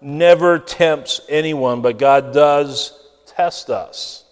never 0.00 0.58
tempts 0.58 1.20
anyone, 1.28 1.82
but 1.82 1.98
God 1.98 2.32
does 2.32 3.08
test 3.26 3.70
us. 3.70 4.24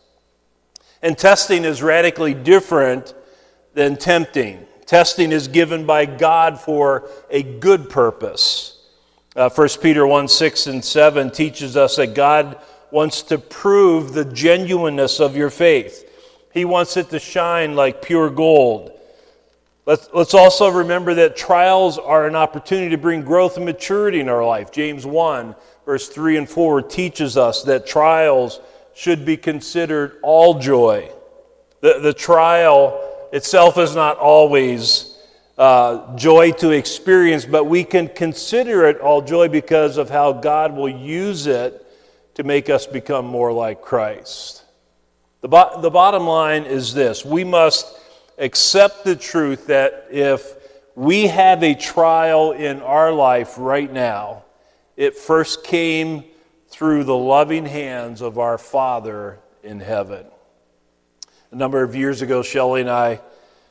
And 1.02 1.16
testing 1.16 1.64
is 1.64 1.82
radically 1.82 2.34
different 2.34 3.14
than 3.74 3.96
tempting. 3.96 4.66
Testing 4.86 5.30
is 5.30 5.46
given 5.46 5.86
by 5.86 6.04
God 6.04 6.60
for 6.60 7.08
a 7.30 7.42
good 7.44 7.88
purpose. 7.88 8.76
Uh, 9.36 9.48
1 9.48 9.68
Peter 9.80 10.04
1 10.04 10.26
6 10.26 10.66
and 10.66 10.84
7 10.84 11.30
teaches 11.30 11.76
us 11.76 11.96
that 11.96 12.14
God 12.14 12.60
wants 12.92 13.22
to 13.22 13.38
prove 13.38 14.12
the 14.12 14.24
genuineness 14.24 15.20
of 15.20 15.36
your 15.36 15.50
faith. 15.50 16.06
He 16.52 16.64
wants 16.64 16.96
it 16.96 17.10
to 17.10 17.18
shine 17.18 17.74
like 17.74 18.02
pure 18.02 18.30
gold. 18.30 18.92
Let's, 19.86 20.08
let's 20.12 20.34
also 20.34 20.68
remember 20.68 21.14
that 21.14 21.36
trials 21.36 21.98
are 21.98 22.26
an 22.26 22.36
opportunity 22.36 22.90
to 22.90 22.98
bring 22.98 23.22
growth 23.22 23.56
and 23.56 23.64
maturity 23.64 24.20
in 24.20 24.28
our 24.28 24.44
life. 24.44 24.70
James 24.70 25.06
1, 25.06 25.54
verse 25.84 26.08
3 26.08 26.36
and 26.36 26.48
4 26.48 26.82
teaches 26.82 27.36
us 27.36 27.62
that 27.64 27.86
trials 27.86 28.60
should 28.94 29.24
be 29.24 29.36
considered 29.36 30.18
all 30.22 30.58
joy. 30.58 31.10
The, 31.80 31.98
the 32.00 32.12
trial 32.12 33.28
itself 33.32 33.78
is 33.78 33.94
not 33.94 34.18
always 34.18 35.16
uh, 35.56 36.16
joy 36.16 36.52
to 36.52 36.70
experience, 36.70 37.44
but 37.44 37.64
we 37.64 37.84
can 37.84 38.08
consider 38.08 38.86
it 38.86 38.98
all 39.00 39.22
joy 39.22 39.48
because 39.48 39.96
of 39.96 40.10
how 40.10 40.32
God 40.32 40.74
will 40.74 40.88
use 40.88 41.46
it 41.46 41.86
to 42.34 42.44
make 42.44 42.70
us 42.70 42.86
become 42.86 43.26
more 43.26 43.52
like 43.52 43.82
Christ. 43.82 44.64
The, 45.40 45.48
bo- 45.48 45.80
the 45.80 45.90
bottom 45.90 46.26
line 46.26 46.64
is 46.64 46.92
this 46.94 47.24
we 47.24 47.44
must 47.44 47.86
accept 48.38 49.04
the 49.04 49.16
truth 49.16 49.66
that 49.66 50.08
if 50.10 50.54
we 50.94 51.28
have 51.28 51.62
a 51.62 51.74
trial 51.74 52.52
in 52.52 52.80
our 52.82 53.12
life 53.12 53.54
right 53.56 53.90
now, 53.90 54.44
it 54.96 55.16
first 55.16 55.64
came 55.64 56.24
through 56.68 57.04
the 57.04 57.16
loving 57.16 57.66
hands 57.66 58.20
of 58.20 58.38
our 58.38 58.58
Father 58.58 59.38
in 59.62 59.80
heaven. 59.80 60.26
A 61.52 61.56
number 61.56 61.82
of 61.82 61.94
years 61.94 62.22
ago, 62.22 62.42
Shelley 62.42 62.82
and 62.82 62.90
I, 62.90 63.20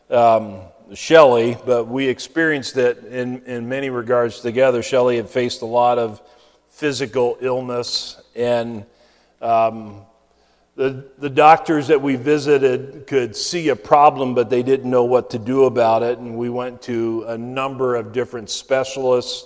um, 0.09 0.61
Shelley, 0.93 1.57
but 1.65 1.85
we 1.85 2.07
experienced 2.07 2.77
it 2.77 3.05
in, 3.05 3.43
in 3.43 3.69
many 3.69 3.89
regards 3.89 4.41
together. 4.41 4.81
Shelley 4.81 5.17
had 5.17 5.29
faced 5.29 5.61
a 5.61 5.65
lot 5.65 5.97
of 5.97 6.21
physical 6.69 7.37
illness 7.41 8.18
and 8.35 8.85
um, 9.41 10.01
the, 10.75 11.05
the 11.17 11.29
doctors 11.29 11.87
that 11.87 12.01
we 12.01 12.15
visited 12.15 13.05
could 13.05 13.35
see 13.35 13.69
a 13.69 13.75
problem, 13.75 14.33
but 14.33 14.49
they 14.49 14.63
didn't 14.63 14.89
know 14.89 15.03
what 15.03 15.29
to 15.31 15.37
do 15.37 15.65
about 15.65 16.03
it. 16.03 16.19
And 16.19 16.37
we 16.37 16.49
went 16.49 16.81
to 16.83 17.25
a 17.27 17.37
number 17.37 17.95
of 17.95 18.13
different 18.13 18.49
specialists 18.49 19.45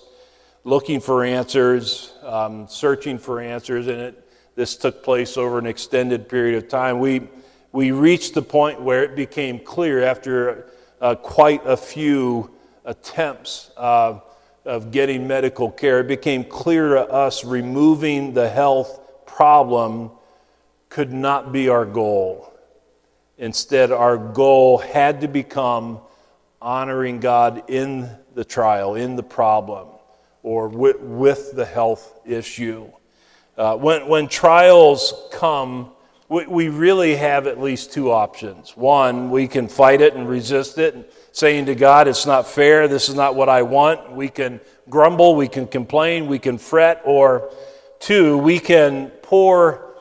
looking 0.64 1.00
for 1.00 1.24
answers, 1.24 2.14
um, 2.22 2.68
searching 2.68 3.18
for 3.18 3.42
answers, 3.42 3.88
and 3.88 4.00
it, 4.00 4.30
this 4.56 4.78
took 4.78 5.04
place 5.04 5.36
over 5.36 5.58
an 5.58 5.66
extended 5.66 6.30
period 6.30 6.56
of 6.56 6.70
time. 6.70 7.00
We, 7.00 7.28
we 7.72 7.92
reached 7.92 8.36
the 8.36 8.44
point 8.44 8.80
where 8.82 9.04
it 9.04 9.16
became 9.16 9.58
clear 9.58 10.04
after 10.04 10.68
uh, 11.02 11.16
quite 11.16 11.66
a 11.66 11.76
few 11.76 12.52
attempts 12.86 13.72
uh, 13.76 14.20
of 14.66 14.92
getting 14.92 15.28
medical 15.28 15.70
care, 15.70 16.00
it 16.00 16.08
became 16.08 16.44
clear 16.44 16.96
to 16.96 17.02
us 17.02 17.44
removing 17.44 18.34
the 18.34 18.50
health 18.50 19.26
problem 19.26 20.12
could 20.90 21.12
not 21.12 21.52
be 21.52 21.70
our 21.70 21.86
goal. 21.86 22.54
Instead, 23.38 23.92
our 23.92 24.18
goal 24.18 24.78
had 24.78 25.22
to 25.22 25.28
become 25.28 26.00
honoring 26.62 27.20
God 27.20 27.64
in 27.70 28.10
the 28.36 28.46
trial, 28.46 28.96
in 28.96 29.16
the 29.16 29.24
problem, 29.24 29.88
or 30.44 30.68
with, 30.68 31.00
with 31.00 31.54
the 31.56 31.66
health 31.66 32.20
issue. 32.26 32.90
Uh, 33.58 33.76
when, 33.76 34.08
when 34.08 34.28
trials 34.28 35.28
come, 35.32 35.92
we, 36.30 36.46
we 36.48 36.70
really 36.70 37.16
have 37.16 37.48
at 37.48 37.60
least 37.60 37.92
two 37.92 38.12
options. 38.12 38.78
One, 38.78 39.30
we 39.30 39.48
can 39.48 39.68
fight 39.68 40.00
it 40.02 40.16
and 40.16 40.28
resist 40.28 40.78
it, 40.78 41.14
saying 41.34 41.66
to 41.66 41.76
God, 41.76 42.08
It's 42.08 42.26
not 42.26 42.48
fair, 42.48 42.88
this 42.88 43.10
is 43.10 43.16
not 43.16 43.36
what 43.36 43.50
I 43.50 43.64
want. 43.64 44.14
We 44.14 44.30
can 44.30 44.62
grumble, 44.90 45.36
we 45.36 45.50
can 45.50 45.68
complain, 45.68 46.28
we 46.28 46.40
can 46.40 46.58
fret, 46.58 47.02
or 47.04 47.52
two, 48.00 48.38
we 48.38 48.60
can 48.60 49.10
pour 49.22 49.96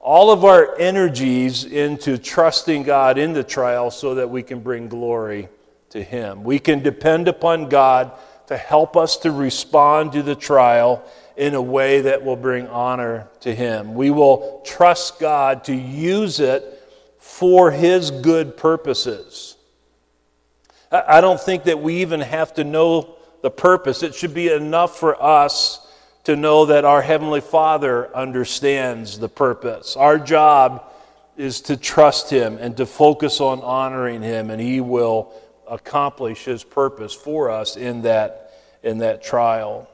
all 0.00 0.30
of 0.30 0.44
our 0.44 0.78
energies 0.78 1.64
into 1.64 2.16
trusting 2.16 2.84
God 2.84 3.18
in 3.18 3.32
the 3.32 3.42
trial 3.42 3.90
so 3.90 4.14
that 4.14 4.30
we 4.30 4.42
can 4.42 4.60
bring 4.60 4.88
glory 4.88 5.48
to 5.90 6.02
Him. 6.02 6.44
We 6.44 6.60
can 6.60 6.82
depend 6.82 7.26
upon 7.26 7.68
God 7.68 8.12
to 8.46 8.56
help 8.56 8.96
us 8.96 9.16
to 9.18 9.32
respond 9.32 10.12
to 10.12 10.22
the 10.22 10.36
trial 10.36 11.04
in 11.36 11.54
a 11.54 11.62
way 11.62 12.02
that 12.02 12.24
will 12.24 12.36
bring 12.36 12.68
honor 12.68 13.28
to 13.40 13.52
Him. 13.52 13.94
We 13.96 14.10
will 14.10 14.62
trust 14.64 15.18
God 15.18 15.64
to 15.64 15.74
use 15.74 16.38
it 16.38 16.80
for 17.18 17.72
His 17.72 18.12
good 18.12 18.56
purposes. 18.56 19.55
I 20.90 21.20
don't 21.20 21.40
think 21.40 21.64
that 21.64 21.80
we 21.80 21.96
even 22.02 22.20
have 22.20 22.54
to 22.54 22.64
know 22.64 23.16
the 23.42 23.50
purpose. 23.50 24.02
It 24.02 24.14
should 24.14 24.34
be 24.34 24.52
enough 24.52 24.98
for 24.98 25.20
us 25.22 25.86
to 26.24 26.36
know 26.36 26.66
that 26.66 26.84
our 26.84 27.02
Heavenly 27.02 27.40
Father 27.40 28.14
understands 28.14 29.18
the 29.18 29.28
purpose. 29.28 29.96
Our 29.96 30.18
job 30.18 30.90
is 31.36 31.60
to 31.62 31.76
trust 31.76 32.30
Him 32.30 32.58
and 32.60 32.76
to 32.78 32.86
focus 32.86 33.40
on 33.40 33.60
honoring 33.60 34.22
Him, 34.22 34.50
and 34.50 34.60
He 34.60 34.80
will 34.80 35.32
accomplish 35.68 36.44
His 36.44 36.64
purpose 36.64 37.14
for 37.14 37.50
us 37.50 37.76
in 37.76 38.02
that, 38.02 38.52
in 38.82 38.98
that 38.98 39.22
trial. 39.22 39.88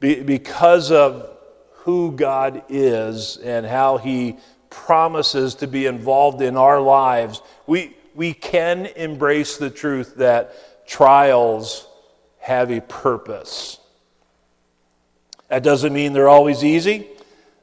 Be, 0.00 0.22
because 0.22 0.90
of 0.90 1.30
who 1.70 2.12
God 2.12 2.62
is 2.68 3.38
and 3.38 3.64
how 3.64 3.96
He 3.96 4.36
promises 4.68 5.54
to 5.56 5.66
be 5.66 5.86
involved 5.86 6.42
in 6.42 6.56
our 6.56 6.80
lives, 6.80 7.40
we, 7.66 7.95
we 8.16 8.32
can 8.32 8.86
embrace 8.86 9.58
the 9.58 9.68
truth 9.68 10.16
that 10.16 10.86
trials 10.88 11.86
have 12.38 12.70
a 12.70 12.80
purpose. 12.80 13.78
That 15.48 15.62
doesn't 15.62 15.92
mean 15.92 16.14
they're 16.14 16.28
always 16.28 16.64
easy. 16.64 17.08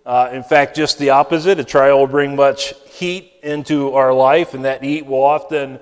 Uh, 0.06 0.30
in 0.32 0.44
fact, 0.44 0.76
just 0.76 1.00
the 1.00 1.10
opposite. 1.10 1.60
A 1.60 1.64
trial 1.64 2.00
will 2.00 2.08
bring 2.08 2.36
much 2.36 2.74
heat 2.86 3.34
into 3.42 3.94
our 3.94 4.14
life, 4.14 4.54
and 4.54 4.64
that 4.66 4.84
heat 4.84 5.08
will 5.08 5.24
often 5.24 5.80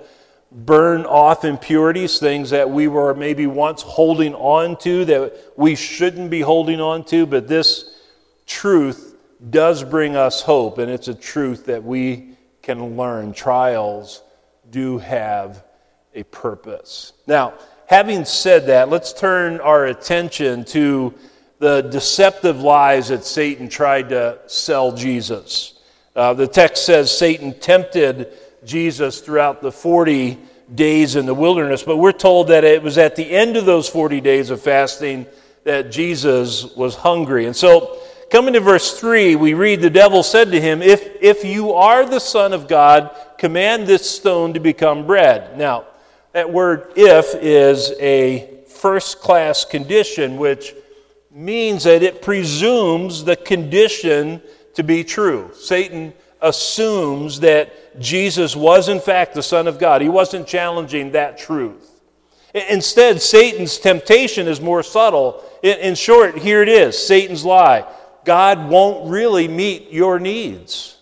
burn 0.50 1.04
off 1.04 1.44
impurities, 1.44 2.18
things 2.18 2.50
that 2.50 2.68
we 2.70 2.88
were 2.88 3.14
maybe 3.14 3.46
once 3.46 3.82
holding 3.82 4.34
on 4.34 4.76
to 4.78 5.04
that 5.04 5.52
we 5.56 5.74
shouldn't 5.74 6.30
be 6.30 6.40
holding 6.40 6.80
on 6.80 7.04
to. 7.04 7.26
But 7.26 7.46
this 7.46 8.00
truth 8.46 9.16
does 9.50 9.84
bring 9.84 10.16
us 10.16 10.40
hope, 10.40 10.78
and 10.78 10.90
it's 10.90 11.08
a 11.08 11.14
truth 11.14 11.66
that 11.66 11.84
we 11.84 12.36
can 12.62 12.96
learn. 12.96 13.34
Trials 13.34 14.22
do 14.72 14.98
have 14.98 15.62
a 16.14 16.24
purpose. 16.24 17.12
Now, 17.28 17.54
having 17.86 18.24
said 18.24 18.66
that, 18.66 18.88
let's 18.88 19.12
turn 19.12 19.60
our 19.60 19.86
attention 19.86 20.64
to 20.66 21.14
the 21.58 21.82
deceptive 21.82 22.60
lies 22.60 23.08
that 23.08 23.24
Satan 23.24 23.68
tried 23.68 24.08
to 24.08 24.40
sell 24.46 24.90
Jesus. 24.90 25.78
Uh, 26.16 26.34
the 26.34 26.48
text 26.48 26.84
says 26.84 27.16
Satan 27.16 27.58
tempted 27.60 28.32
Jesus 28.64 29.20
throughout 29.20 29.62
the 29.62 29.70
40 29.70 30.38
days 30.74 31.16
in 31.16 31.26
the 31.26 31.34
wilderness, 31.34 31.82
but 31.82 31.98
we're 31.98 32.12
told 32.12 32.48
that 32.48 32.64
it 32.64 32.82
was 32.82 32.98
at 32.98 33.14
the 33.14 33.30
end 33.30 33.56
of 33.56 33.66
those 33.66 33.88
40 33.88 34.20
days 34.20 34.50
of 34.50 34.60
fasting 34.60 35.26
that 35.64 35.92
Jesus 35.92 36.74
was 36.74 36.96
hungry. 36.96 37.46
And 37.46 37.54
so, 37.54 38.01
coming 38.32 38.54
to 38.54 38.60
verse 38.60 38.98
3, 38.98 39.36
we 39.36 39.52
read 39.52 39.82
the 39.82 39.90
devil 39.90 40.22
said 40.22 40.50
to 40.50 40.58
him, 40.58 40.80
If, 40.80 41.06
if 41.20 41.44
you 41.44 41.74
are 41.74 42.06
the 42.06 42.18
Son 42.18 42.54
of 42.54 42.66
God, 42.66 43.14
command 43.36 43.86
this 43.86 44.10
stone 44.10 44.54
to 44.54 44.60
become 44.60 45.06
bread. 45.06 45.58
Now, 45.58 45.84
that 46.32 46.50
word 46.50 46.94
if 46.96 47.34
is 47.34 47.92
a 48.00 48.64
first 48.68 49.20
class 49.20 49.66
condition 49.66 50.38
which 50.38 50.74
means 51.30 51.84
that 51.84 52.02
it 52.02 52.22
presumes 52.22 53.22
the 53.22 53.36
condition 53.36 54.40
to 54.74 54.82
be 54.82 55.04
true. 55.04 55.50
Satan 55.52 56.14
assumes 56.40 57.40
that 57.40 58.00
Jesus 58.00 58.56
was, 58.56 58.88
in 58.88 59.00
fact, 59.00 59.34
the 59.34 59.42
Son 59.42 59.68
of 59.68 59.78
God. 59.78 60.00
He 60.00 60.08
wasn't 60.08 60.46
challenging 60.46 61.12
that 61.12 61.36
truth. 61.36 62.00
Instead, 62.54 63.20
Satan's 63.20 63.76
temptation 63.76 64.48
is 64.48 64.58
more 64.58 64.82
subtle. 64.82 65.44
In 65.62 65.94
short, 65.94 66.38
here 66.38 66.62
it 66.62 66.68
is 66.70 66.98
Satan's 66.98 67.44
lie 67.44 67.86
God 68.24 68.68
won't 68.68 69.10
really 69.10 69.48
meet 69.48 69.90
your 69.90 70.18
needs. 70.18 70.96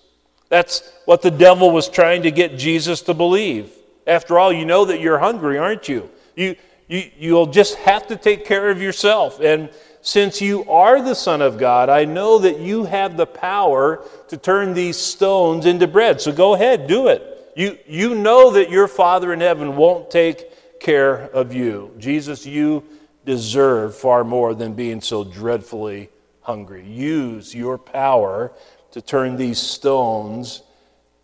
That's 0.48 0.82
what 1.04 1.22
the 1.22 1.30
devil 1.30 1.70
was 1.70 1.88
trying 1.88 2.22
to 2.22 2.30
get 2.30 2.58
Jesus 2.58 3.02
to 3.02 3.14
believe. 3.14 3.70
After 4.06 4.38
all, 4.38 4.52
you 4.52 4.64
know 4.64 4.84
that 4.86 5.00
you're 5.00 5.18
hungry, 5.18 5.58
aren't 5.58 5.88
you? 5.88 6.10
You, 6.34 6.56
you 6.88 7.10
you'll 7.16 7.46
just 7.46 7.76
have 7.76 8.08
to 8.08 8.16
take 8.16 8.44
care 8.44 8.70
of 8.70 8.82
yourself. 8.82 9.40
And 9.40 9.70
since 10.02 10.40
you 10.40 10.68
are 10.68 11.02
the 11.02 11.14
Son 11.14 11.42
of 11.42 11.58
God, 11.58 11.88
I 11.88 12.04
know 12.04 12.38
that 12.38 12.58
you 12.58 12.84
have 12.84 13.16
the 13.16 13.26
power 13.26 14.04
to 14.28 14.36
turn 14.36 14.74
these 14.74 14.96
stones 14.96 15.66
into 15.66 15.86
bread. 15.86 16.20
So 16.20 16.32
go 16.32 16.54
ahead, 16.54 16.86
do 16.86 17.08
it. 17.08 17.52
You, 17.54 17.78
you 17.86 18.14
know 18.14 18.50
that 18.52 18.70
your 18.70 18.88
Father 18.88 19.32
in 19.32 19.40
heaven 19.40 19.76
won't 19.76 20.10
take 20.10 20.80
care 20.80 21.24
of 21.30 21.52
you. 21.52 21.94
Jesus, 21.98 22.46
you 22.46 22.82
deserve 23.24 23.94
far 23.94 24.24
more 24.24 24.54
than 24.54 24.72
being 24.72 25.00
so 25.00 25.22
dreadfully 25.22 26.08
hungry. 26.40 26.86
Use 26.86 27.54
your 27.54 27.78
power 27.78 28.52
to 28.92 29.00
turn 29.00 29.36
these 29.36 29.58
stones 29.58 30.62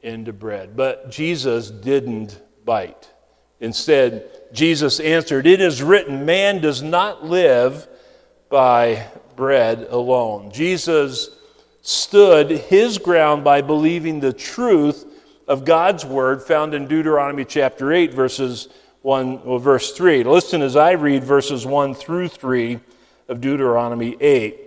into 0.03 0.33
bread. 0.33 0.77
But 0.77 1.11
Jesus 1.11 1.71
didn't 1.71 2.41
bite. 2.65 3.11
Instead, 3.61 4.31
Jesus 4.53 5.01
answered, 5.01 5.47
It 5.47 5.61
is 5.61 5.83
written, 5.83 6.25
man 6.25 6.61
does 6.61 6.83
not 6.83 7.25
live 7.25 7.89
by 8.49 9.07
bread 9.35 9.87
alone. 9.91 10.53
Jesus 10.53 11.31
stood 11.83 12.51
his 12.51 12.99
ground 12.99 13.45
by 13.45 13.63
believing 13.63 14.21
the 14.21 14.33
truth 14.33 15.07
of 15.49 15.65
God's 15.65 16.05
word 16.05 16.43
found 16.43 16.75
in 16.75 16.87
Deuteronomy 16.87 17.45
chapter 17.45 17.93
8, 17.93 18.13
verses 18.13 18.69
1, 19.03 19.45
well, 19.45 19.59
verse 19.59 19.93
3. 19.93 20.25
Listen 20.25 20.63
as 20.63 20.75
I 20.75 20.93
read 20.93 21.23
verses 21.23 21.65
1 21.65 21.95
through 21.95 22.29
3 22.29 22.81
of 23.29 23.41
Deuteronomy 23.41 24.17
8. 24.21 24.66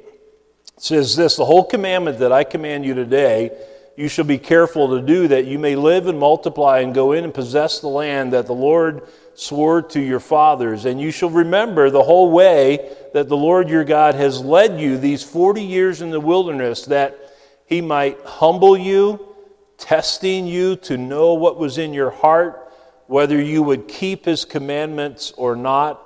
It 0.79 0.83
says 0.83 1.17
this 1.17 1.35
The 1.35 1.43
whole 1.43 1.65
commandment 1.65 2.19
that 2.19 2.31
I 2.31 2.45
command 2.45 2.85
you 2.85 2.93
today, 2.93 3.51
you 3.97 4.07
shall 4.07 4.23
be 4.23 4.37
careful 4.37 4.97
to 4.97 5.05
do, 5.05 5.27
that 5.27 5.45
you 5.45 5.59
may 5.59 5.75
live 5.75 6.07
and 6.07 6.17
multiply 6.17 6.79
and 6.79 6.95
go 6.95 7.11
in 7.11 7.25
and 7.25 7.33
possess 7.33 7.81
the 7.81 7.89
land 7.89 8.31
that 8.31 8.45
the 8.45 8.53
Lord 8.53 9.05
swore 9.35 9.81
to 9.81 9.99
your 9.99 10.21
fathers. 10.21 10.85
And 10.85 11.01
you 11.01 11.11
shall 11.11 11.31
remember 11.31 11.89
the 11.89 12.01
whole 12.01 12.31
way 12.31 12.95
that 13.13 13.27
the 13.27 13.35
Lord 13.35 13.67
your 13.67 13.83
God 13.83 14.15
has 14.15 14.39
led 14.39 14.79
you 14.79 14.97
these 14.97 15.21
40 15.21 15.61
years 15.61 16.01
in 16.01 16.11
the 16.11 16.19
wilderness, 16.21 16.85
that 16.85 17.19
he 17.65 17.81
might 17.81 18.17
humble 18.23 18.77
you, 18.77 19.35
testing 19.77 20.47
you 20.47 20.77
to 20.77 20.95
know 20.95 21.33
what 21.33 21.59
was 21.59 21.77
in 21.77 21.93
your 21.93 22.11
heart, 22.11 22.71
whether 23.07 23.41
you 23.41 23.63
would 23.63 23.89
keep 23.89 24.23
his 24.23 24.45
commandments 24.45 25.33
or 25.35 25.57
not. 25.57 26.01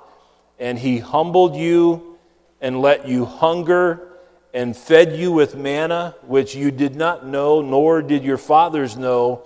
And 0.58 0.80
he 0.80 0.98
humbled 0.98 1.54
you 1.54 2.18
and 2.60 2.80
let 2.80 3.06
you 3.06 3.24
hunger 3.24 4.10
and 4.54 4.76
fed 4.76 5.16
you 5.16 5.32
with 5.32 5.56
manna, 5.56 6.14
which 6.22 6.54
you 6.54 6.70
did 6.70 6.94
not 6.94 7.26
know, 7.26 7.60
nor 7.60 8.00
did 8.00 8.22
your 8.22 8.38
fathers 8.38 8.96
know 8.96 9.44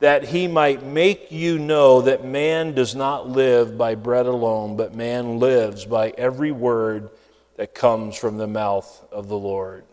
that 0.00 0.24
he 0.24 0.48
might 0.48 0.82
make 0.82 1.30
you 1.30 1.58
know 1.58 2.00
that 2.00 2.24
man 2.24 2.74
does 2.74 2.94
not 2.94 3.28
live 3.28 3.76
by 3.76 3.94
bread 3.94 4.24
alone, 4.24 4.76
but 4.76 4.94
man 4.94 5.38
lives 5.38 5.84
by 5.84 6.08
every 6.16 6.52
word 6.52 7.10
that 7.56 7.74
comes 7.74 8.16
from 8.16 8.38
the 8.38 8.46
mouth 8.46 9.04
of 9.12 9.28
the 9.28 9.36
Lord. 9.36 9.84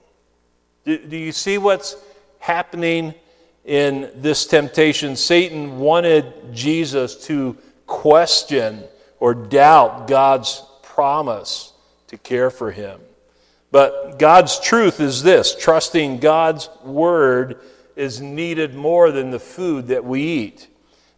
Do, 0.86 0.98
do 0.98 1.18
you 1.18 1.34
see 1.34 1.58
what's 1.58 1.98
happening 2.40 3.14
in 3.66 4.12
this 4.16 4.46
temptation? 4.46 5.18
Satan 5.18 5.80
wanted 5.80 6.54
Jesus 6.54 7.28
to 7.28 7.58
question 7.86 8.84
or 9.20 9.34
doubt 9.34 10.08
God's 10.08 10.64
promise 10.82 11.74
to 12.08 12.18
care 12.18 12.50
for 12.50 12.72
him. 12.72 13.00
But 13.74 14.20
God's 14.20 14.60
truth 14.60 15.00
is 15.00 15.24
this 15.24 15.56
trusting 15.56 16.20
God's 16.20 16.70
word 16.84 17.60
is 17.96 18.22
needed 18.22 18.76
more 18.76 19.10
than 19.10 19.32
the 19.32 19.40
food 19.40 19.88
that 19.88 20.06
we 20.06 20.22
eat. 20.22 20.68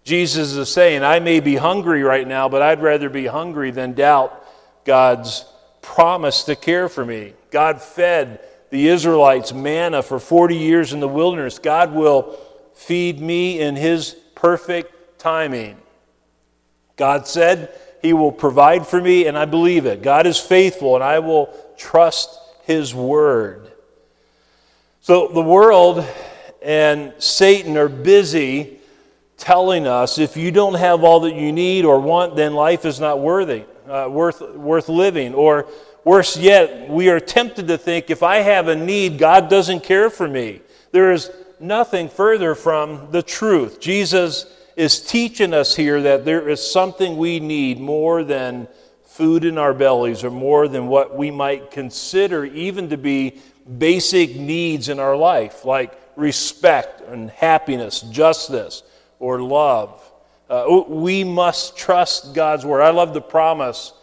Jesus 0.05 0.53
is 0.53 0.69
saying, 0.69 1.03
I 1.03 1.19
may 1.19 1.41
be 1.41 1.57
hungry 1.57 2.01
right 2.01 2.25
now, 2.25 2.47
but 2.47 2.61
I'd 2.61 2.81
rather 2.81 3.09
be 3.09 3.25
hungry 3.25 3.71
than 3.71 3.91
doubt 3.91 4.41
God's 4.85 5.43
promise 5.81 6.45
to 6.45 6.55
care 6.55 6.87
for 6.87 7.03
me. 7.03 7.33
God 7.51 7.81
fed 7.81 8.39
the 8.69 8.87
Israelites 8.87 9.51
manna 9.51 10.01
for 10.01 10.17
40 10.17 10.55
years 10.55 10.93
in 10.93 11.01
the 11.01 11.09
wilderness. 11.09 11.59
God 11.59 11.93
will 11.93 12.39
feed 12.73 13.19
me 13.19 13.59
in 13.59 13.75
His 13.75 14.15
perfect 14.33 15.19
timing. 15.19 15.75
God 16.95 17.27
said 17.27 17.77
He 18.01 18.13
will 18.13 18.31
provide 18.31 18.87
for 18.87 19.01
me, 19.01 19.27
and 19.27 19.37
I 19.37 19.43
believe 19.43 19.85
it. 19.85 20.01
God 20.01 20.25
is 20.25 20.39
faithful, 20.39 20.95
and 20.95 21.03
I 21.03 21.19
will 21.19 21.53
trust 21.75 22.39
His 22.65 22.93
word. 22.93 23.71
So 25.01 25.27
the 25.27 25.41
world 25.41 26.05
and 26.61 27.13
Satan 27.19 27.77
are 27.77 27.89
busy 27.89 28.79
telling 29.37 29.85
us 29.85 30.17
if 30.17 30.35
you 30.35 30.51
don't 30.51 30.75
have 30.75 31.03
all 31.03 31.19
that 31.21 31.35
you 31.35 31.51
need 31.51 31.85
or 31.85 31.99
want, 31.99 32.35
then 32.35 32.55
life 32.55 32.85
is 32.85 32.99
not 32.99 33.19
worthy, 33.19 33.65
uh, 33.87 34.07
worth, 34.09 34.41
worth 34.55 34.89
living. 34.89 35.33
Or 35.33 35.67
worse 36.03 36.37
yet, 36.37 36.89
we 36.89 37.09
are 37.09 37.19
tempted 37.19 37.67
to 37.67 37.77
think 37.77 38.09
if 38.09 38.23
I 38.23 38.37
have 38.37 38.67
a 38.67 38.75
need, 38.75 39.19
God 39.19 39.49
doesn't 39.49 39.83
care 39.83 40.09
for 40.09 40.27
me. 40.27 40.61
There 40.91 41.11
is 41.11 41.31
nothing 41.59 42.09
further 42.09 42.55
from 42.55 43.09
the 43.11 43.21
truth. 43.21 43.79
Jesus 43.79 44.45
is 44.75 44.99
teaching 44.99 45.53
us 45.53 45.75
here 45.75 46.01
that 46.01 46.25
there 46.25 46.49
is 46.49 46.59
something 46.65 47.17
we 47.17 47.39
need 47.39 47.79
more 47.79 48.23
than 48.23 48.67
food 49.15 49.45
in 49.45 49.57
our 49.57 49.73
bellies 49.73 50.25
are 50.25 50.31
more 50.31 50.67
than 50.67 50.87
what 50.87 51.15
we 51.15 51.31
might 51.31 51.71
consider 51.71 52.43
even 52.43 52.89
to 52.89 52.97
be 52.97 53.39
basic 53.77 54.35
needs 54.35 54.89
in 54.89 54.99
our 54.99 55.15
life, 55.15 55.63
like 55.63 55.97
respect 56.17 56.99
and 56.99 57.29
happiness, 57.29 58.01
justice, 58.01 58.83
or 59.19 59.41
love. 59.41 60.01
Uh, 60.49 60.83
we 60.89 61.23
must 61.23 61.77
trust 61.77 62.35
God's 62.35 62.65
word. 62.65 62.81
I 62.81 62.89
love 62.89 63.13
the 63.13 63.21
promise 63.21 63.93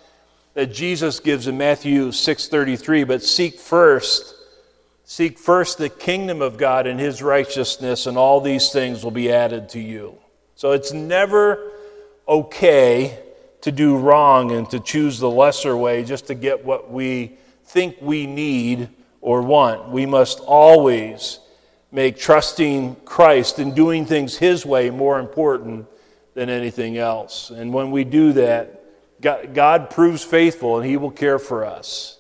that 0.54 0.72
Jesus 0.72 1.20
gives 1.20 1.46
in 1.46 1.58
Matthew 1.58 2.10
6:33, 2.10 3.04
but 3.04 3.22
seek 3.22 3.60
first 3.60 4.34
seek 5.04 5.38
first 5.38 5.76
the 5.76 5.90
kingdom 5.90 6.40
of 6.40 6.56
God 6.56 6.86
and 6.86 6.98
his 6.98 7.22
righteousness 7.22 8.06
and 8.06 8.16
all 8.16 8.40
these 8.40 8.72
things 8.72 9.04
will 9.04 9.10
be 9.10 9.30
added 9.30 9.68
to 9.70 9.78
you. 9.78 10.16
So 10.56 10.70
it's 10.70 10.90
never 10.90 11.70
okay 12.26 13.18
to 13.62 13.72
do 13.72 13.96
wrong 13.96 14.52
and 14.52 14.68
to 14.70 14.78
choose 14.78 15.18
the 15.18 15.30
lesser 15.30 15.76
way 15.76 16.04
just 16.04 16.26
to 16.26 16.34
get 16.34 16.64
what 16.64 16.90
we 16.90 17.36
think 17.64 17.96
we 18.00 18.26
need 18.26 18.88
or 19.20 19.42
want. 19.42 19.88
We 19.88 20.06
must 20.06 20.40
always 20.40 21.40
make 21.90 22.18
trusting 22.18 22.96
Christ 23.04 23.58
and 23.58 23.74
doing 23.74 24.06
things 24.06 24.36
his 24.36 24.66
way 24.66 24.90
more 24.90 25.18
important 25.18 25.86
than 26.34 26.48
anything 26.48 26.96
else. 26.98 27.50
And 27.50 27.72
when 27.72 27.90
we 27.90 28.04
do 28.04 28.32
that, 28.34 28.78
God, 29.20 29.90
proves 29.90 30.22
faithful 30.24 30.78
and 30.78 30.86
He 30.86 30.96
will 30.96 31.10
care 31.10 31.38
for 31.38 31.64
us. 31.64 32.18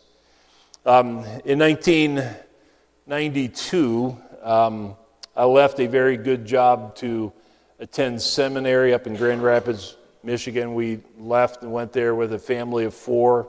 Um, 0.86 1.24
in 1.44 1.58
1992, 1.58 4.16
um, 4.42 4.94
I 5.34 5.44
left 5.44 5.80
a 5.80 5.86
very 5.86 6.16
good 6.16 6.44
job 6.44 6.94
to 6.96 7.32
attend 7.80 8.20
seminary 8.22 8.94
up 8.94 9.08
in 9.08 9.16
Grand 9.16 9.42
Rapids, 9.42 9.96
Michigan. 10.24 10.74
We 10.74 11.00
left 11.18 11.62
and 11.62 11.72
went 11.72 11.92
there 11.92 12.14
with 12.14 12.32
a 12.32 12.38
family 12.38 12.84
of 12.84 12.94
four. 12.94 13.48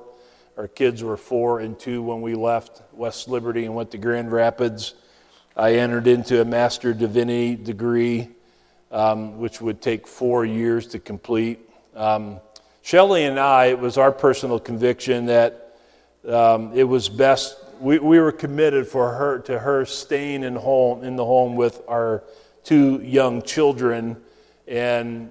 Our 0.58 0.68
kids 0.68 1.04
were 1.04 1.18
four 1.18 1.60
and 1.60 1.80
two 1.80 2.02
when 2.02 2.22
we 2.22 2.36
left 2.36 2.82
West 2.94 3.28
Liberty 3.28 3.66
and 3.66 3.76
went 3.76 3.92
to 3.92 3.98
Grand 3.98 4.32
Rapids. 4.32 4.96
I 5.56 5.76
entered 5.76 6.08
into 6.08 6.42
a 6.42 6.46
Master 6.46 6.94
Divinity 6.94 7.56
degree, 7.56 8.30
um, 8.92 9.38
which 9.38 9.62
would 9.62 9.82
take 9.82 10.08
four 10.08 10.46
years 10.46 10.88
to 10.88 11.00
complete. 11.00 11.60
Um, 11.96 12.40
Shelley 12.82 13.26
and 13.26 13.40
I, 13.40 13.66
it 13.66 13.80
was 13.80 13.98
our 13.98 14.12
personal 14.12 14.60
conviction 14.60 15.28
that 15.28 15.78
um, 16.28 16.72
it 16.74 16.84
was 16.84 17.08
best. 17.08 17.58
We, 17.80 18.00
we 18.00 18.20
were 18.20 18.32
committed 18.32 18.88
for 18.88 19.14
her 19.14 19.40
to 19.40 19.60
her 19.60 19.86
staying 19.86 20.44
in 20.44 20.56
home 20.56 21.04
in 21.04 21.16
the 21.16 21.26
home 21.26 21.56
with 21.56 21.82
our 21.88 22.24
two 22.64 23.02
young 23.04 23.42
children, 23.42 24.18
and 24.68 25.30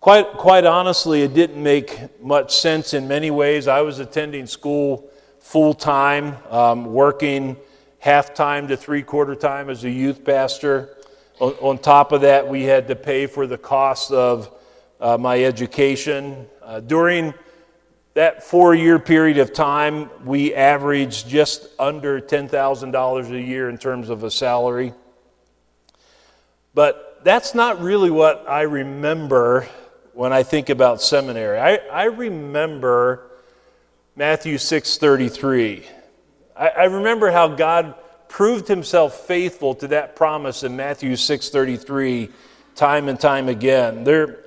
quite 0.00 0.32
quite 0.32 0.64
honestly, 0.64 1.22
it 1.22 1.34
didn't 1.34 1.62
make 1.62 2.20
much 2.22 2.56
sense 2.56 2.94
in 2.94 3.06
many 3.06 3.30
ways. 3.30 3.68
I 3.68 3.82
was 3.82 3.98
attending 3.98 4.46
school 4.46 5.10
full 5.38 5.74
time, 5.74 6.36
um, 6.50 6.86
working 6.86 7.56
half 7.98 8.34
time 8.34 8.66
to 8.68 8.76
three 8.76 9.02
quarter 9.02 9.34
time 9.34 9.68
as 9.68 9.84
a 9.84 9.90
youth 9.90 10.24
pastor. 10.24 10.96
On, 11.38 11.52
on, 11.60 11.78
top 11.78 12.12
of 12.12 12.22
that, 12.22 12.48
we 12.48 12.64
had 12.64 12.88
to 12.88 12.96
pay 12.96 13.26
for 13.26 13.46
the 13.46 13.58
cost 13.58 14.10
of 14.10 14.50
uh, 15.00 15.16
my 15.18 15.42
education. 15.42 16.46
Uh, 16.62 16.80
during 16.80 17.34
that 18.14 18.42
four 18.42 18.74
year 18.74 18.98
period 18.98 19.38
of 19.38 19.52
time, 19.52 20.10
we 20.24 20.54
averaged 20.54 21.28
just 21.28 21.68
under 21.78 22.20
$10,000 22.20 23.30
a 23.30 23.40
year 23.40 23.68
in 23.68 23.78
terms 23.78 24.10
of 24.10 24.24
a 24.24 24.30
salary. 24.30 24.92
But 26.74 27.20
that's 27.22 27.54
not 27.54 27.80
really 27.80 28.10
what 28.10 28.44
I 28.48 28.62
remember 28.62 29.66
when 30.12 30.32
I 30.32 30.42
think 30.42 30.68
about 30.68 31.00
seminary. 31.00 31.58
I, 31.58 31.76
I 31.76 32.04
remember 32.04 33.30
Matthew 34.16 34.56
6:33. 34.56 35.84
I, 36.56 36.68
I 36.68 36.84
remember 36.84 37.30
how 37.30 37.48
God 37.48 37.94
proved 38.28 38.68
himself 38.68 39.26
faithful 39.26 39.74
to 39.76 39.88
that 39.88 40.16
promise 40.16 40.62
in 40.62 40.76
Matthew 40.76 41.12
6:33 41.12 42.30
time 42.74 43.08
and 43.08 43.18
time 43.18 43.48
again. 43.48 44.04
There 44.04 44.38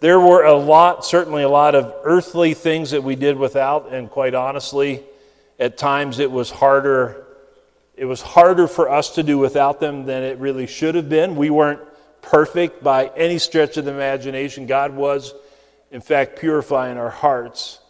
there 0.00 0.18
were 0.18 0.42
a 0.42 0.54
lot, 0.54 1.04
certainly 1.04 1.44
a 1.44 1.48
lot 1.48 1.76
of 1.76 1.94
earthly 2.02 2.54
things 2.54 2.90
that 2.90 3.04
we 3.04 3.14
did 3.14 3.36
without, 3.36 3.92
and 3.92 4.10
quite 4.10 4.34
honestly, 4.34 5.04
at 5.60 5.78
times 5.78 6.18
it 6.18 6.28
was 6.30 6.50
harder. 6.50 7.24
It 7.94 8.06
was 8.06 8.20
harder 8.20 8.66
for 8.66 8.90
us 8.90 9.10
to 9.14 9.22
do 9.22 9.38
without 9.38 9.78
them 9.78 10.04
than 10.04 10.24
it 10.24 10.38
really 10.38 10.66
should 10.66 10.96
have 10.96 11.08
been. 11.08 11.36
We 11.36 11.50
weren't 11.50 11.80
perfect 12.22 12.82
by 12.82 13.10
any 13.16 13.38
stretch 13.38 13.76
of 13.76 13.84
the 13.84 13.92
imagination. 13.92 14.66
God 14.66 14.94
was, 14.94 15.34
in 15.90 16.00
fact, 16.00 16.38
purifying 16.38 16.96
our 16.96 17.10
hearts. 17.10 17.80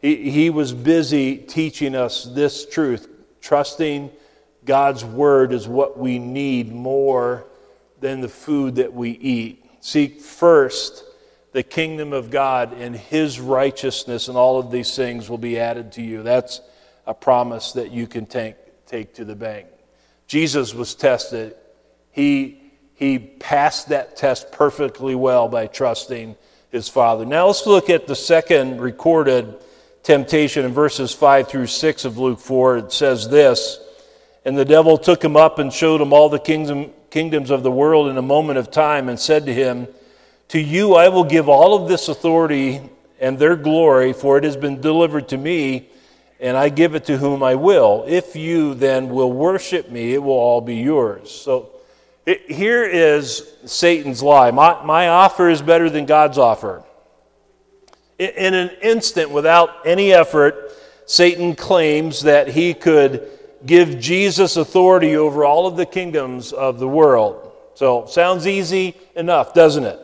He, 0.00 0.30
he 0.30 0.50
was 0.50 0.72
busy 0.72 1.36
teaching 1.38 1.96
us 1.96 2.24
this 2.24 2.64
truth. 2.66 3.08
Trusting 3.40 4.10
God's 4.64 5.04
word 5.04 5.52
is 5.52 5.66
what 5.66 5.98
we 5.98 6.18
need 6.18 6.72
more 6.72 7.46
than 8.00 8.20
the 8.20 8.28
food 8.28 8.76
that 8.76 8.92
we 8.92 9.10
eat. 9.10 9.64
Seek 9.80 10.20
first 10.20 11.04
the 11.52 11.62
kingdom 11.62 12.12
of 12.12 12.30
God 12.30 12.74
and 12.74 12.94
his 12.94 13.40
righteousness, 13.40 14.28
and 14.28 14.36
all 14.36 14.58
of 14.58 14.70
these 14.70 14.94
things 14.94 15.30
will 15.30 15.38
be 15.38 15.58
added 15.58 15.92
to 15.92 16.02
you. 16.02 16.22
That's 16.22 16.60
a 17.06 17.14
promise 17.14 17.72
that 17.72 17.90
you 17.90 18.06
can 18.06 18.26
take, 18.26 18.56
take 18.86 19.14
to 19.14 19.24
the 19.24 19.34
bank. 19.34 19.66
Jesus 20.26 20.74
was 20.74 20.94
tested. 20.94 21.56
He, 22.10 22.57
he 22.98 23.18
passed 23.18 23.88
that 23.88 24.16
test 24.16 24.50
perfectly 24.50 25.14
well 25.14 25.48
by 25.48 25.68
trusting 25.68 26.36
his 26.70 26.88
Father. 26.88 27.24
Now 27.24 27.46
let's 27.46 27.66
look 27.66 27.88
at 27.88 28.06
the 28.06 28.16
second 28.16 28.80
recorded 28.80 29.54
temptation 30.02 30.64
in 30.64 30.72
verses 30.72 31.14
5 31.14 31.48
through 31.48 31.68
6 31.68 32.04
of 32.04 32.18
Luke 32.18 32.40
4. 32.40 32.78
It 32.78 32.92
says 32.92 33.28
this 33.28 33.78
And 34.44 34.58
the 34.58 34.64
devil 34.64 34.98
took 34.98 35.22
him 35.22 35.36
up 35.36 35.58
and 35.58 35.72
showed 35.72 36.00
him 36.00 36.12
all 36.12 36.28
the 36.28 36.40
kingdom, 36.40 36.90
kingdoms 37.10 37.50
of 37.50 37.62
the 37.62 37.70
world 37.70 38.08
in 38.08 38.18
a 38.18 38.22
moment 38.22 38.58
of 38.58 38.70
time 38.70 39.08
and 39.08 39.18
said 39.18 39.46
to 39.46 39.54
him, 39.54 39.86
to 40.48 40.58
you 40.58 40.94
I 40.94 41.08
will 41.08 41.24
give 41.24 41.48
all 41.48 41.74
of 41.74 41.88
this 41.88 42.08
authority 42.08 42.80
and 43.20 43.38
their 43.38 43.54
glory, 43.54 44.12
for 44.12 44.38
it 44.38 44.44
has 44.44 44.56
been 44.56 44.80
delivered 44.80 45.28
to 45.28 45.36
me, 45.36 45.88
and 46.40 46.56
I 46.56 46.70
give 46.70 46.94
it 46.94 47.04
to 47.06 47.18
whom 47.18 47.42
I 47.42 47.54
will. 47.54 48.04
If 48.08 48.34
you 48.34 48.74
then 48.74 49.10
will 49.10 49.32
worship 49.32 49.90
me, 49.90 50.14
it 50.14 50.22
will 50.22 50.32
all 50.32 50.60
be 50.60 50.76
yours. 50.76 51.30
So 51.30 51.70
it, 52.28 52.50
here 52.50 52.84
is 52.84 53.54
Satan's 53.64 54.22
lie 54.22 54.50
my, 54.50 54.84
my 54.84 55.08
offer 55.08 55.48
is 55.48 55.62
better 55.62 55.88
than 55.88 56.04
God's 56.04 56.36
offer. 56.36 56.84
In, 58.18 58.28
in 58.30 58.54
an 58.54 58.70
instant, 58.82 59.30
without 59.30 59.86
any 59.86 60.12
effort, 60.12 60.72
Satan 61.06 61.54
claims 61.54 62.22
that 62.22 62.48
he 62.48 62.74
could 62.74 63.30
give 63.64 63.98
Jesus 63.98 64.58
authority 64.58 65.16
over 65.16 65.44
all 65.44 65.66
of 65.66 65.76
the 65.76 65.86
kingdoms 65.86 66.52
of 66.52 66.78
the 66.78 66.86
world. 66.86 67.50
So, 67.74 68.04
sounds 68.06 68.46
easy 68.46 68.94
enough, 69.16 69.54
doesn't 69.54 69.84
it? 69.84 69.98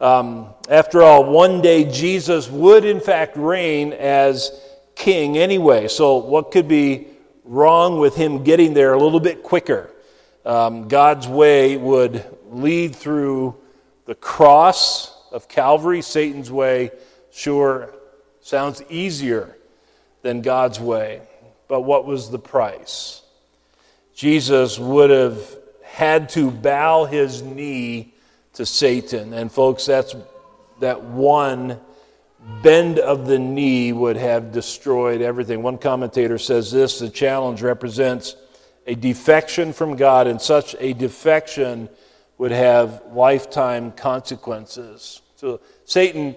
Um, 0.00 0.54
after 0.68 1.02
all, 1.02 1.24
one 1.24 1.62
day 1.62 1.90
Jesus 1.90 2.48
would 2.48 2.84
in 2.84 3.00
fact 3.00 3.36
reign 3.36 3.92
as 3.92 4.52
king 4.94 5.36
anyway. 5.36 5.88
So, 5.88 6.18
what 6.18 6.52
could 6.52 6.68
be 6.68 7.08
wrong 7.44 7.98
with 7.98 8.14
him 8.14 8.44
getting 8.44 8.72
there 8.72 8.92
a 8.92 8.98
little 8.98 9.20
bit 9.20 9.42
quicker? 9.42 9.90
Um, 10.46 10.86
God's 10.86 11.26
way 11.26 11.76
would 11.76 12.24
lead 12.50 12.94
through 12.94 13.56
the 14.04 14.14
cross 14.14 15.12
of 15.32 15.48
Calvary. 15.48 16.02
Satan's 16.02 16.52
way 16.52 16.92
sure 17.32 17.92
sounds 18.42 18.80
easier 18.88 19.56
than 20.22 20.42
God's 20.42 20.78
way. 20.78 21.22
But 21.66 21.80
what 21.80 22.06
was 22.06 22.30
the 22.30 22.38
price? 22.38 23.22
Jesus 24.14 24.78
would 24.78 25.10
have 25.10 25.40
had 25.82 26.28
to 26.30 26.52
bow 26.52 27.06
his 27.06 27.42
knee 27.42 28.14
to 28.52 28.64
Satan. 28.64 29.32
And 29.32 29.50
folks, 29.50 29.84
that's 29.84 30.14
that 30.78 31.02
one 31.02 31.80
bend 32.62 33.00
of 33.00 33.26
the 33.26 33.40
knee 33.40 33.92
would 33.92 34.16
have 34.16 34.52
destroyed 34.52 35.22
everything. 35.22 35.64
One 35.64 35.78
commentator 35.78 36.38
says 36.38 36.70
this 36.70 37.00
the 37.00 37.10
challenge 37.10 37.62
represents 37.62 38.36
a 38.86 38.94
defection 38.94 39.72
from 39.72 39.96
God, 39.96 40.26
and 40.26 40.40
such 40.40 40.76
a 40.78 40.92
defection 40.92 41.88
would 42.38 42.52
have 42.52 43.02
lifetime 43.12 43.92
consequences. 43.92 45.22
So 45.36 45.60
Satan 45.84 46.36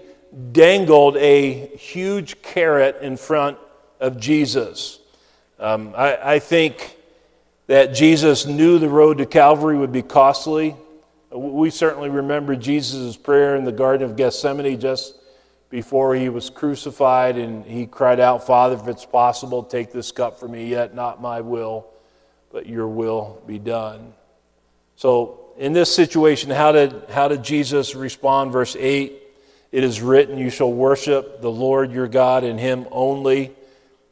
dangled 0.52 1.16
a 1.16 1.66
huge 1.76 2.42
carrot 2.42 2.98
in 3.02 3.16
front 3.16 3.58
of 4.00 4.18
Jesus. 4.18 4.98
Um, 5.58 5.94
I, 5.96 6.34
I 6.34 6.38
think 6.38 6.96
that 7.66 7.94
Jesus 7.94 8.46
knew 8.46 8.78
the 8.78 8.88
road 8.88 9.18
to 9.18 9.26
Calvary 9.26 9.76
would 9.76 9.92
be 9.92 10.02
costly. 10.02 10.74
We 11.30 11.70
certainly 11.70 12.08
remember 12.08 12.56
Jesus' 12.56 13.16
prayer 13.16 13.56
in 13.56 13.64
the 13.64 13.72
Garden 13.72 14.10
of 14.10 14.16
Gethsemane 14.16 14.80
just 14.80 15.14
before 15.68 16.16
he 16.16 16.28
was 16.28 16.50
crucified, 16.50 17.36
and 17.36 17.64
he 17.64 17.86
cried 17.86 18.18
out, 18.18 18.44
Father, 18.44 18.74
if 18.74 18.88
it's 18.88 19.06
possible, 19.06 19.62
take 19.62 19.92
this 19.92 20.10
cup 20.10 20.40
from 20.40 20.50
me, 20.50 20.66
yet 20.66 20.96
not 20.96 21.22
my 21.22 21.40
will, 21.40 21.86
but 22.50 22.66
your 22.66 22.88
will 22.88 23.42
be 23.46 23.58
done. 23.58 24.12
So, 24.96 25.36
in 25.56 25.72
this 25.72 25.94
situation, 25.94 26.50
how 26.50 26.72
did, 26.72 26.94
how 27.10 27.28
did 27.28 27.42
Jesus 27.42 27.94
respond? 27.94 28.52
Verse 28.52 28.76
8 28.78 29.12
It 29.72 29.84
is 29.84 30.00
written, 30.00 30.38
You 30.38 30.50
shall 30.50 30.72
worship 30.72 31.40
the 31.40 31.50
Lord 31.50 31.92
your 31.92 32.08
God, 32.08 32.44
and 32.44 32.58
him 32.58 32.86
only 32.90 33.52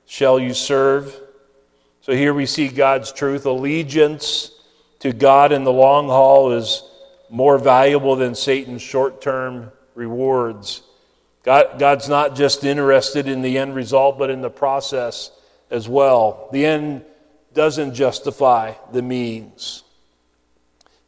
shall 0.06 0.38
you 0.38 0.54
serve. 0.54 1.14
So, 2.00 2.12
here 2.12 2.32
we 2.32 2.46
see 2.46 2.68
God's 2.68 3.12
truth. 3.12 3.46
Allegiance 3.46 4.52
to 5.00 5.12
God 5.12 5.52
in 5.52 5.64
the 5.64 5.72
long 5.72 6.06
haul 6.06 6.52
is 6.52 6.82
more 7.30 7.58
valuable 7.58 8.16
than 8.16 8.34
Satan's 8.34 8.82
short 8.82 9.20
term 9.20 9.70
rewards. 9.94 10.82
God, 11.42 11.78
God's 11.78 12.08
not 12.08 12.34
just 12.34 12.64
interested 12.64 13.28
in 13.28 13.42
the 13.42 13.58
end 13.58 13.74
result, 13.74 14.18
but 14.18 14.30
in 14.30 14.42
the 14.42 14.50
process 14.50 15.30
as 15.70 15.88
well. 15.88 16.48
The 16.52 16.66
end 16.66 17.04
doesn't 17.58 17.92
justify 17.92 18.72
the 18.92 19.02
means. 19.02 19.82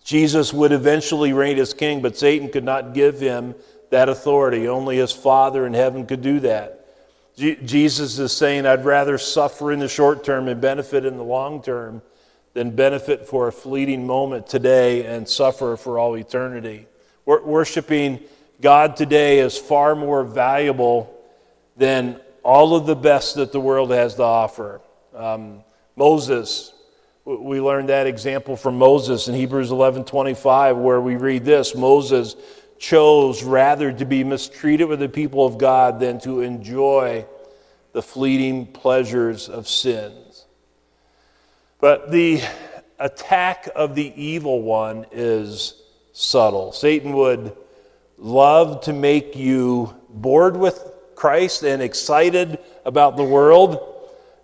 Jesus 0.02 0.52
would 0.52 0.72
eventually 0.72 1.32
reign 1.32 1.60
as 1.60 1.72
king, 1.72 2.02
but 2.02 2.18
Satan 2.18 2.48
could 2.48 2.64
not 2.64 2.92
give 2.92 3.20
him 3.20 3.54
that 3.90 4.08
authority. 4.08 4.66
Only 4.66 4.96
his 4.96 5.12
Father 5.12 5.64
in 5.64 5.74
heaven 5.74 6.06
could 6.06 6.22
do 6.22 6.40
that. 6.40 6.88
Jesus 7.36 8.18
is 8.18 8.32
saying, 8.32 8.66
I'd 8.66 8.84
rather 8.84 9.16
suffer 9.16 9.70
in 9.70 9.78
the 9.78 9.86
short 9.86 10.24
term 10.24 10.48
and 10.48 10.60
benefit 10.60 11.04
in 11.04 11.18
the 11.18 11.22
long 11.22 11.62
term 11.62 12.02
than 12.52 12.74
benefit 12.74 13.28
for 13.28 13.46
a 13.46 13.52
fleeting 13.52 14.04
moment 14.04 14.48
today 14.48 15.06
and 15.06 15.28
suffer 15.28 15.76
for 15.76 16.00
all 16.00 16.16
eternity. 16.16 16.88
Worshipping 17.26 18.18
God 18.60 18.96
today 18.96 19.38
is 19.38 19.56
far 19.56 19.94
more 19.94 20.24
valuable 20.24 21.16
than 21.76 22.20
all 22.42 22.74
of 22.74 22.86
the 22.86 22.96
best 22.96 23.36
that 23.36 23.52
the 23.52 23.60
world 23.60 23.92
has 23.92 24.16
to 24.16 24.24
offer. 24.24 24.80
Um, 25.14 25.62
Moses, 26.00 26.72
we 27.26 27.60
learned 27.60 27.90
that 27.90 28.06
example 28.06 28.56
from 28.56 28.78
Moses 28.78 29.28
in 29.28 29.34
Hebrews 29.34 29.70
11 29.70 30.04
25, 30.04 30.78
where 30.78 30.98
we 30.98 31.16
read 31.16 31.44
this 31.44 31.74
Moses 31.74 32.36
chose 32.78 33.42
rather 33.42 33.92
to 33.92 34.06
be 34.06 34.24
mistreated 34.24 34.88
with 34.88 34.98
the 34.98 35.10
people 35.10 35.44
of 35.44 35.58
God 35.58 36.00
than 36.00 36.18
to 36.20 36.40
enjoy 36.40 37.26
the 37.92 38.00
fleeting 38.00 38.68
pleasures 38.68 39.50
of 39.50 39.68
sins. 39.68 40.46
But 41.80 42.10
the 42.10 42.40
attack 42.98 43.68
of 43.76 43.94
the 43.94 44.10
evil 44.16 44.62
one 44.62 45.04
is 45.12 45.82
subtle. 46.14 46.72
Satan 46.72 47.12
would 47.12 47.54
love 48.16 48.80
to 48.84 48.94
make 48.94 49.36
you 49.36 49.94
bored 50.08 50.56
with 50.56 50.82
Christ 51.14 51.62
and 51.62 51.82
excited 51.82 52.58
about 52.86 53.18
the 53.18 53.22
world. 53.22 53.89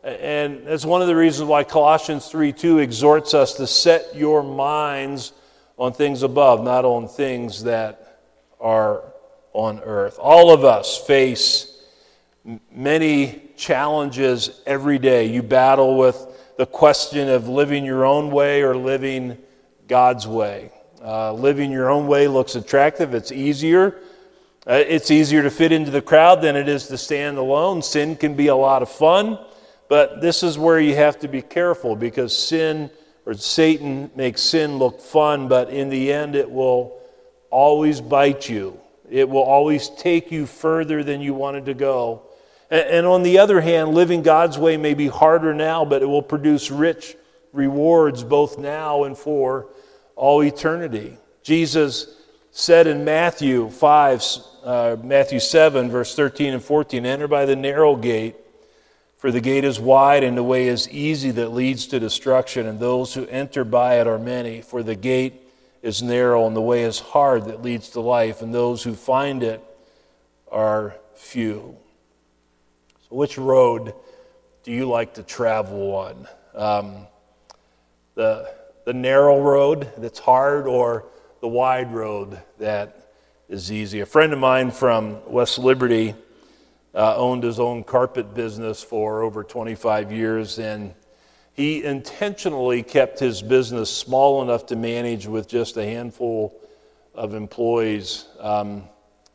And 0.06 0.64
that's 0.64 0.84
one 0.84 1.02
of 1.02 1.08
the 1.08 1.16
reasons 1.16 1.48
why 1.48 1.64
Colossians 1.64 2.28
3 2.28 2.52
2 2.52 2.78
exhorts 2.78 3.34
us 3.34 3.54
to 3.54 3.66
set 3.66 4.14
your 4.14 4.44
minds 4.44 5.32
on 5.76 5.92
things 5.92 6.22
above, 6.22 6.62
not 6.62 6.84
on 6.84 7.08
things 7.08 7.64
that 7.64 8.20
are 8.60 9.02
on 9.52 9.80
earth. 9.80 10.16
All 10.20 10.52
of 10.52 10.64
us 10.64 10.96
face 10.96 11.82
many 12.70 13.42
challenges 13.56 14.62
every 14.64 15.00
day. 15.00 15.26
You 15.26 15.42
battle 15.42 15.98
with 15.98 16.24
the 16.56 16.66
question 16.66 17.28
of 17.28 17.48
living 17.48 17.84
your 17.84 18.04
own 18.04 18.30
way 18.30 18.62
or 18.62 18.76
living 18.76 19.36
God's 19.88 20.28
way. 20.28 20.70
Uh, 21.02 21.32
living 21.32 21.72
your 21.72 21.90
own 21.90 22.06
way 22.06 22.28
looks 22.28 22.54
attractive, 22.54 23.12
it's 23.12 23.32
easier. 23.32 23.98
Uh, 24.68 24.82
it's 24.86 25.10
easier 25.10 25.42
to 25.42 25.50
fit 25.50 25.72
into 25.72 25.90
the 25.90 26.02
crowd 26.02 26.42
than 26.42 26.54
it 26.54 26.68
is 26.68 26.86
to 26.86 26.96
stand 26.96 27.38
alone. 27.38 27.82
Sin 27.82 28.14
can 28.14 28.34
be 28.34 28.46
a 28.46 28.56
lot 28.56 28.82
of 28.82 28.88
fun, 28.88 29.38
but 29.88 30.20
this 30.20 30.42
is 30.42 30.58
where 30.58 30.80
you 30.80 30.94
have 30.94 31.18
to 31.20 31.28
be 31.28 31.42
careful 31.42 31.96
because 31.96 32.36
sin 32.36 32.90
or 33.26 33.34
Satan 33.34 34.10
makes 34.14 34.40
sin 34.40 34.78
look 34.78 35.00
fun, 35.00 35.48
but 35.48 35.68
in 35.70 35.88
the 35.88 36.12
end, 36.12 36.36
it 36.36 36.50
will 36.50 36.98
always 37.50 38.00
bite 38.00 38.48
you. 38.48 38.78
It 39.10 39.28
will 39.28 39.42
always 39.42 39.88
take 39.88 40.30
you 40.30 40.46
further 40.46 41.02
than 41.02 41.20
you 41.20 41.34
wanted 41.34 41.66
to 41.66 41.74
go. 41.74 42.22
And, 42.70 43.06
on 43.06 43.22
the 43.22 43.38
other 43.38 43.60
hand, 43.60 43.94
living 43.94 44.22
God's 44.22 44.58
way 44.58 44.76
may 44.76 44.94
be 44.94 45.06
harder 45.06 45.54
now, 45.54 45.84
but 45.84 46.02
it 46.02 46.06
will 46.06 46.22
produce 46.22 46.70
rich 46.70 47.16
rewards 47.52 48.24
both 48.24 48.58
now 48.58 49.04
and 49.04 49.16
for 49.16 49.68
all 50.16 50.42
eternity. 50.42 51.16
Jesus 51.42 52.16
said 52.50 52.88
in 52.88 53.04
Matthew 53.04 53.70
5, 53.70 54.24
uh, 54.64 54.96
Matthew 55.02 55.38
7, 55.38 55.90
verse 55.90 56.16
13 56.16 56.54
and 56.54 56.64
14, 56.64 57.06
enter 57.06 57.28
by 57.28 57.44
the 57.44 57.54
narrow 57.54 57.94
gate, 57.94 58.34
for 59.16 59.30
the 59.30 59.40
gate 59.40 59.64
is 59.64 59.80
wide 59.80 60.22
and 60.24 60.36
the 60.36 60.42
way 60.42 60.68
is 60.68 60.88
easy 60.90 61.30
that 61.32 61.52
leads 61.52 61.86
to 61.88 62.00
destruction, 62.00 62.66
and 62.66 62.78
those 62.78 63.14
who 63.14 63.26
enter 63.26 63.64
by 63.64 64.00
it 64.00 64.06
are 64.06 64.18
many. 64.18 64.60
For 64.60 64.82
the 64.82 64.94
gate 64.94 65.42
is 65.82 66.02
narrow 66.02 66.46
and 66.46 66.54
the 66.54 66.60
way 66.60 66.82
is 66.82 66.98
hard 66.98 67.46
that 67.46 67.62
leads 67.62 67.90
to 67.90 68.00
life, 68.00 68.42
and 68.42 68.54
those 68.54 68.82
who 68.82 68.94
find 68.94 69.42
it 69.42 69.62
are 70.50 70.94
few. 71.14 71.76
So, 73.08 73.16
which 73.16 73.38
road 73.38 73.94
do 74.62 74.72
you 74.72 74.86
like 74.86 75.14
to 75.14 75.22
travel 75.22 75.94
on? 75.94 76.28
Um, 76.54 77.06
the 78.14 78.54
the 78.86 78.94
narrow 78.94 79.42
road 79.42 79.90
that's 79.98 80.20
hard 80.20 80.66
or 80.66 81.06
the 81.40 81.48
wide 81.48 81.92
road 81.92 82.40
that 82.58 83.10
is 83.48 83.70
easy. 83.72 84.00
A 84.00 84.06
friend 84.06 84.32
of 84.32 84.38
mine 84.38 84.70
from 84.70 85.18
West 85.26 85.58
Liberty 85.58 86.14
uh, 86.96 87.14
owned 87.16 87.42
his 87.42 87.60
own 87.60 87.84
carpet 87.84 88.34
business 88.34 88.82
for 88.82 89.22
over 89.22 89.44
25 89.44 90.10
years, 90.10 90.58
and 90.58 90.94
he 91.52 91.84
intentionally 91.84 92.82
kept 92.82 93.20
his 93.20 93.42
business 93.42 93.94
small 93.94 94.42
enough 94.42 94.66
to 94.66 94.76
manage 94.76 95.26
with 95.26 95.46
just 95.46 95.76
a 95.76 95.84
handful 95.84 96.58
of 97.14 97.34
employees. 97.34 98.24
Um, 98.40 98.84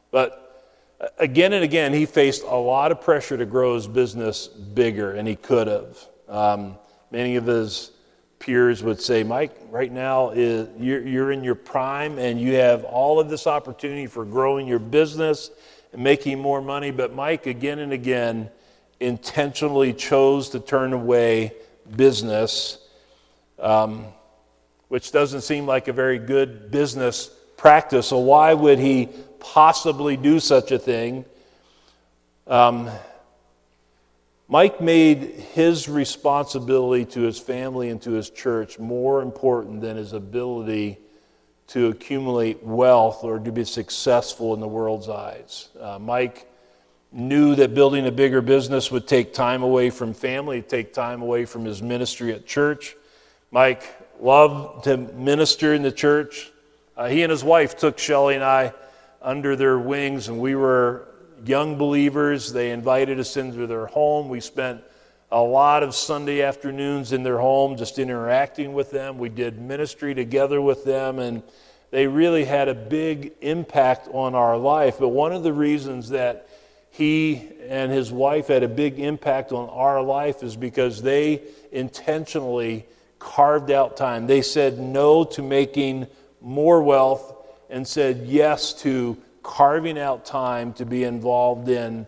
but 0.10 0.66
uh, 1.00 1.08
again 1.20 1.54
and 1.54 1.64
again, 1.64 1.94
he 1.94 2.08
faced 2.08 2.42
a 2.44 2.56
lot 2.56 2.92
of 2.92 3.00
pressure 3.00 3.38
to 3.38 3.46
grow 3.46 3.76
his 3.76 3.88
business 3.88 4.48
bigger, 4.48 5.12
and 5.14 5.28
he 5.28 5.36
could 5.36 5.68
have. 5.68 5.98
Um, 6.28 6.78
many 7.12 7.36
of 7.36 7.46
his 7.46 7.92
peers 8.40 8.82
would 8.82 9.00
say, 9.00 9.22
Mike, 9.22 9.56
right 9.70 9.92
now 9.92 10.32
is, 10.32 10.68
you're, 10.80 11.08
you're 11.08 11.32
in 11.32 11.44
your 11.44 11.54
prime 11.54 12.18
and 12.18 12.42
you 12.42 12.56
have 12.56 12.84
all 12.86 13.20
of 13.20 13.30
this 13.30 13.46
opportunity 13.46 14.08
for 14.08 14.26
growing 14.26 14.68
your 14.68 14.80
business 14.80 15.52
making 15.96 16.40
more 16.40 16.62
money. 16.62 16.92
But 16.92 17.14
Mike, 17.14 17.46
again 17.46 17.80
and 17.80 17.94
again, 17.94 18.50
intentionally 19.00 19.94
chose 19.94 20.50
to 20.50 20.60
turn 20.60 20.94
away 20.94 21.54
business, 21.96 22.78
um, 23.60 24.06
which 24.88 25.12
doesn't 25.12 25.42
seem 25.42 25.66
like 25.66 25.88
a 25.88 25.94
very 25.94 26.20
good 26.20 26.72
business 26.72 27.30
practice. 27.58 28.08
So, 28.08 28.20
why 28.20 28.54
would 28.54 28.80
he 28.80 29.10
possibly 29.40 30.18
do 30.18 30.40
such 30.40 30.72
a 30.72 30.80
thing? 30.80 31.26
Um, 32.48 32.90
Mike 34.48 34.82
made 34.82 35.22
his 35.54 35.88
responsibility 35.88 37.06
to 37.06 37.22
his 37.22 37.40
family 37.40 37.90
and 37.90 38.02
to 38.02 38.12
his 38.12 38.30
church 38.30 38.78
more 38.78 39.22
important 39.22 39.80
than 39.80 39.96
his 39.96 40.12
ability 40.12 40.98
to 41.72 41.88
accumulate 41.88 42.62
wealth 42.62 43.24
or 43.24 43.40
to 43.40 43.52
be 43.52 43.64
successful 43.64 44.54
in 44.54 44.60
the 44.60 44.68
world's 44.68 45.08
eyes. 45.08 45.70
Uh, 45.80 45.98
Mike 45.98 46.52
knew 47.14 47.56
that 47.56 47.74
building 47.74 48.06
a 48.08 48.12
bigger 48.12 48.42
business 48.42 48.92
would 48.92 49.08
take 49.08 49.34
time 49.34 49.64
away 49.64 49.90
from 49.90 50.14
family, 50.14 50.62
take 50.62 50.94
time 50.94 51.22
away 51.22 51.46
from 51.46 51.64
his 51.64 51.82
ministry 51.82 52.34
at 52.34 52.46
church. 52.46 52.96
Mike 53.52 53.84
loved 54.20 54.84
to 54.84 54.98
minister 54.98 55.74
in 55.74 55.82
the 55.82 55.92
church. 55.92 56.52
Uh, 56.98 57.08
he 57.08 57.24
and 57.24 57.32
his 57.32 57.44
wife 57.44 57.78
took 57.78 57.98
Shelly 57.98 58.36
and 58.36 58.44
I 58.44 58.74
under 59.22 59.56
their 59.56 59.80
wings, 59.80 60.28
and 60.28 60.42
we 60.42 60.56
were 60.56 61.08
young 61.46 61.78
believers. 61.78 62.52
They 62.52 62.72
invited 62.72 63.18
us 63.18 63.38
into 63.38 63.66
their 63.66 63.86
home. 63.86 64.28
We 64.28 64.42
spent 64.42 64.82
a 65.32 65.42
lot 65.42 65.82
of 65.82 65.96
Sunday 65.96 66.42
afternoons 66.42 67.14
in 67.14 67.24
their 67.24 67.38
home 67.38 67.78
just 67.78 68.00
interacting 68.00 68.74
with 68.74 68.92
them. 68.92 69.18
We 69.18 69.30
did 69.30 69.60
ministry 69.60 70.14
together 70.14 70.62
with 70.62 70.84
them, 70.84 71.20
and 71.20 71.42
they 71.90 72.08
really 72.08 72.44
had 72.44 72.68
a 72.68 72.74
big 72.74 73.34
impact 73.42 74.10
on 74.12 74.36
our 74.36 74.58
life. 74.58 74.98
But 75.00 75.10
one 75.10 75.32
of 75.32 75.44
the 75.44 75.54
reasons 75.54 76.10
that 76.10 76.50
he 76.90 77.48
and 77.70 77.92
his 77.92 78.12
wife 78.12 78.48
had 78.48 78.64
a 78.64 78.68
big 78.68 79.00
impact 79.00 79.54
on 79.54 79.70
our 79.70 80.02
life 80.02 80.44
is 80.44 80.58
because 80.58 81.02
they 81.02 81.42
intentionally 81.72 82.86
carved 83.18 83.72
out 83.72 83.96
time. 83.96 84.28
They 84.28 84.42
said 84.42 84.80
no 84.80 85.24
to 85.26 85.42
making 85.42 86.08
more 86.42 86.82
wealth 86.82 87.34
and 87.70 87.88
said 87.88 88.26
yes 88.26 88.74
to 88.82 89.18
carving 89.44 89.98
out 89.98 90.26
time 90.26 90.74
to 90.74 90.86
be 90.86 91.06
involved 91.06 91.70
in, 91.70 92.06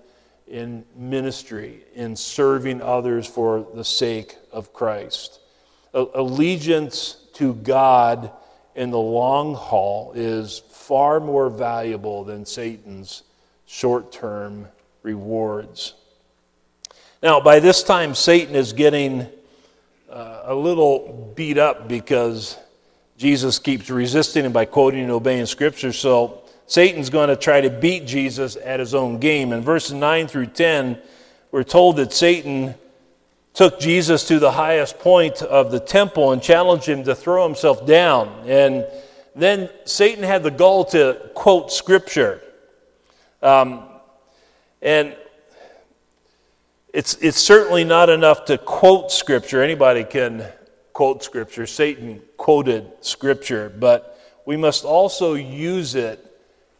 in 0.53 0.85
ministry, 0.95 1.83
in 1.95 2.15
serving 2.15 2.79
others 2.79 3.25
for 3.25 3.65
the 3.73 3.83
sake 3.83 4.37
of 4.51 4.71
Christ. 4.71 5.39
Allegiance 5.95 7.17
to 7.33 7.55
God 7.55 8.31
in 8.75 8.91
the 8.91 8.99
long 8.99 9.55
haul 9.55 10.13
is 10.15 10.61
far 10.69 11.19
more 11.19 11.49
valuable 11.49 12.23
than 12.23 12.45
Satan's 12.45 13.23
short 13.65 14.11
term 14.11 14.67
rewards. 15.01 15.95
Now, 17.23 17.39
by 17.39 17.59
this 17.59 17.81
time, 17.81 18.13
Satan 18.13 18.53
is 18.53 18.73
getting 18.73 19.25
uh, 20.07 20.41
a 20.43 20.53
little 20.53 21.33
beat 21.35 21.57
up 21.57 21.87
because 21.87 22.59
Jesus 23.17 23.57
keeps 23.57 23.89
resisting 23.89 24.45
him 24.45 24.51
by 24.51 24.65
quoting 24.65 25.01
and 25.01 25.11
obeying 25.11 25.47
Scripture. 25.47 25.93
So 25.93 26.42
Satan's 26.73 27.11
going 27.11 27.29
to 27.29 27.35
try 27.35 27.61
to 27.61 27.69
beat 27.69 28.07
Jesus 28.07 28.55
at 28.55 28.79
his 28.79 28.95
own 28.95 29.19
game. 29.19 29.53
In 29.53 29.61
verses 29.61 29.93
9 29.93 30.27
through 30.27 30.47
10, 30.47 30.99
we're 31.51 31.61
told 31.61 31.97
that 31.97 32.11
Satan 32.11 32.73
took 33.53 33.79
Jesus 33.79 34.27
to 34.29 34.39
the 34.39 34.53
highest 34.53 34.97
point 34.97 35.43
of 35.43 35.69
the 35.69 35.79
temple 35.79 36.31
and 36.31 36.41
challenged 36.41 36.87
him 36.87 37.03
to 37.03 37.13
throw 37.13 37.45
himself 37.45 37.85
down. 37.85 38.27
And 38.47 38.87
then 39.35 39.69
Satan 39.85 40.23
had 40.23 40.41
the 40.41 40.49
gall 40.49 40.85
to 40.85 41.29
quote 41.35 41.71
Scripture. 41.71 42.41
Um, 43.43 43.83
and 44.81 45.15
it's, 46.91 47.13
it's 47.21 47.37
certainly 47.37 47.83
not 47.83 48.09
enough 48.09 48.45
to 48.45 48.57
quote 48.57 49.11
Scripture. 49.11 49.61
Anybody 49.61 50.03
can 50.03 50.43
quote 50.91 51.23
Scripture. 51.23 51.67
Satan 51.67 52.23
quoted 52.35 52.91
Scripture, 53.01 53.69
but 53.69 54.19
we 54.47 54.57
must 54.57 54.85
also 54.85 55.35
use 55.35 55.93
it 55.93 56.31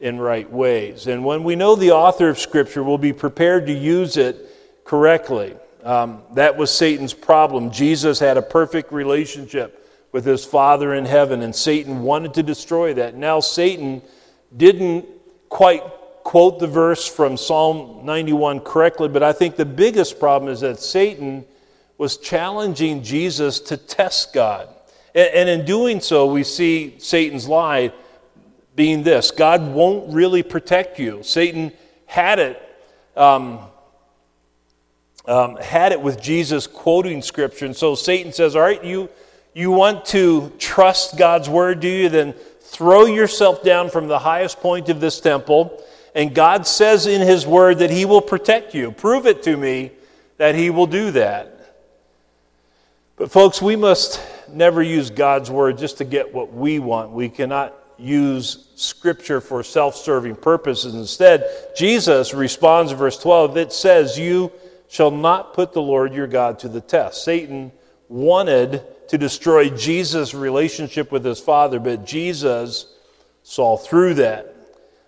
in 0.04 0.20
right 0.20 0.52
ways. 0.52 1.08
And 1.08 1.24
when 1.24 1.46
we 1.46 1.56
know 1.56 1.78
the 1.78 1.92
author 1.92 2.28
of 2.28 2.38
Scripture, 2.38 2.84
we'll 2.84 2.98
be 2.98 3.14
prepared 3.14 3.68
to 3.68 3.74
use 3.74 4.18
it 4.18 4.36
correctly. 4.84 5.56
Um, 5.82 6.24
that 6.34 6.58
was 6.58 6.72
Satan's 6.72 7.14
problem. 7.14 7.72
Jesus 7.72 8.20
had 8.20 8.36
a 8.36 8.42
perfect 8.42 8.92
relationship 8.92 9.90
with 10.12 10.26
his 10.26 10.44
Father 10.44 10.94
in 10.94 11.06
heaven, 11.06 11.42
and 11.42 11.56
Satan 11.56 12.04
wanted 12.04 12.34
to 12.34 12.44
destroy 12.44 12.94
that. 12.96 13.16
Now, 13.16 13.40
Satan 13.40 14.02
didn't 14.56 15.06
quite 15.48 15.84
quote 16.26 16.60
the 16.60 16.68
verse 16.68 17.08
from 17.08 17.38
Psalm 17.38 18.06
91 18.06 18.60
correctly, 18.60 19.08
but 19.08 19.24
I 19.24 19.32
think 19.32 19.56
the 19.56 19.66
biggest 19.66 20.20
problem 20.20 20.52
is 20.52 20.60
that 20.60 20.82
Satan 20.82 21.46
was 21.98 22.18
challenging 22.18 23.04
Jesus 23.04 23.62
to 23.62 23.78
test 23.78 24.34
God. 24.34 24.68
And, 25.16 25.48
in 25.48 25.64
doing 25.64 26.02
so, 26.02 26.26
we 26.26 26.44
see 26.44 26.96
Satan's 26.98 27.48
lie 27.48 27.94
being 28.76 29.04
this 29.04 29.32
God 29.32 29.74
won't 29.74 30.14
really 30.14 30.44
protect 30.44 31.00
you. 31.00 31.24
Satan 31.24 31.72
had 32.06 32.40
it. 32.40 32.62
Um, 33.16 33.60
um, 35.26 35.56
had 35.58 35.92
it 35.92 36.02
with 36.02 36.22
Jesus 36.22 36.68
quoting 36.68 37.22
scripture. 37.22 37.66
And 37.66 37.76
so 37.76 37.96
Satan 37.96 38.34
says, 38.34 38.56
All 38.56 38.62
right, 38.62 38.84
you, 38.84 39.10
you 39.54 39.72
want 39.72 40.06
to 40.08 40.52
trust 40.58 41.18
God's 41.18 41.50
word, 41.50 41.80
do 41.80 41.88
you? 41.88 42.10
Then 42.10 42.34
throw 42.62 43.06
yourself 43.06 43.64
down 43.64 43.90
from 43.90 44.08
the 44.08 44.20
highest 44.20 44.60
point 44.60 44.90
of 44.90 45.00
this 45.00 45.20
temple. 45.20 45.82
And 46.16 46.36
God 46.36 46.68
says 46.68 47.08
in 47.08 47.22
his 47.22 47.48
word 47.48 47.80
that 47.80 47.90
he 47.90 48.06
will 48.06 48.22
protect 48.22 48.74
you. 48.74 48.92
Prove 48.92 49.26
it 49.26 49.44
to 49.44 49.56
me 49.56 49.92
that 50.38 50.56
he 50.56 50.70
will 50.70 50.88
do 50.88 51.12
that. 51.12 51.50
But, 53.16 53.32
folks, 53.32 53.62
we 53.62 53.76
must 53.76 54.22
never 54.50 54.82
use 54.82 55.10
God's 55.10 55.50
word 55.50 55.78
just 55.78 56.00
to 56.00 56.04
get 56.04 56.34
what 56.34 56.52
we 56.52 56.80
want. 56.80 57.12
We 57.12 57.30
cannot 57.30 57.74
use 58.04 58.68
scripture 58.76 59.40
for 59.40 59.64
self 59.64 59.96
serving 59.96 60.36
purposes. 60.36 60.94
Instead, 60.94 61.46
Jesus 61.76 62.34
responds 62.34 62.92
in 62.92 62.98
verse 62.98 63.18
12 63.18 63.58
it 63.58 63.72
says, 63.74 64.20
You 64.20 64.52
shall 64.90 65.12
not 65.12 65.54
put 65.54 65.74
the 65.74 65.82
Lord 65.82 66.14
your 66.14 66.28
God 66.28 66.60
to 66.60 66.68
the 66.68 66.82
test. 66.82 67.24
Satan 67.24 67.72
wanted 68.10 68.84
to 69.08 69.18
destroy 69.18 69.70
Jesus' 69.70 70.34
relationship 70.34 71.12
with 71.12 71.24
his 71.24 71.40
Father, 71.40 71.80
but 71.80 72.06
Jesus 72.06 72.88
saw 73.44 73.78
through 73.78 74.16
that. 74.16 74.54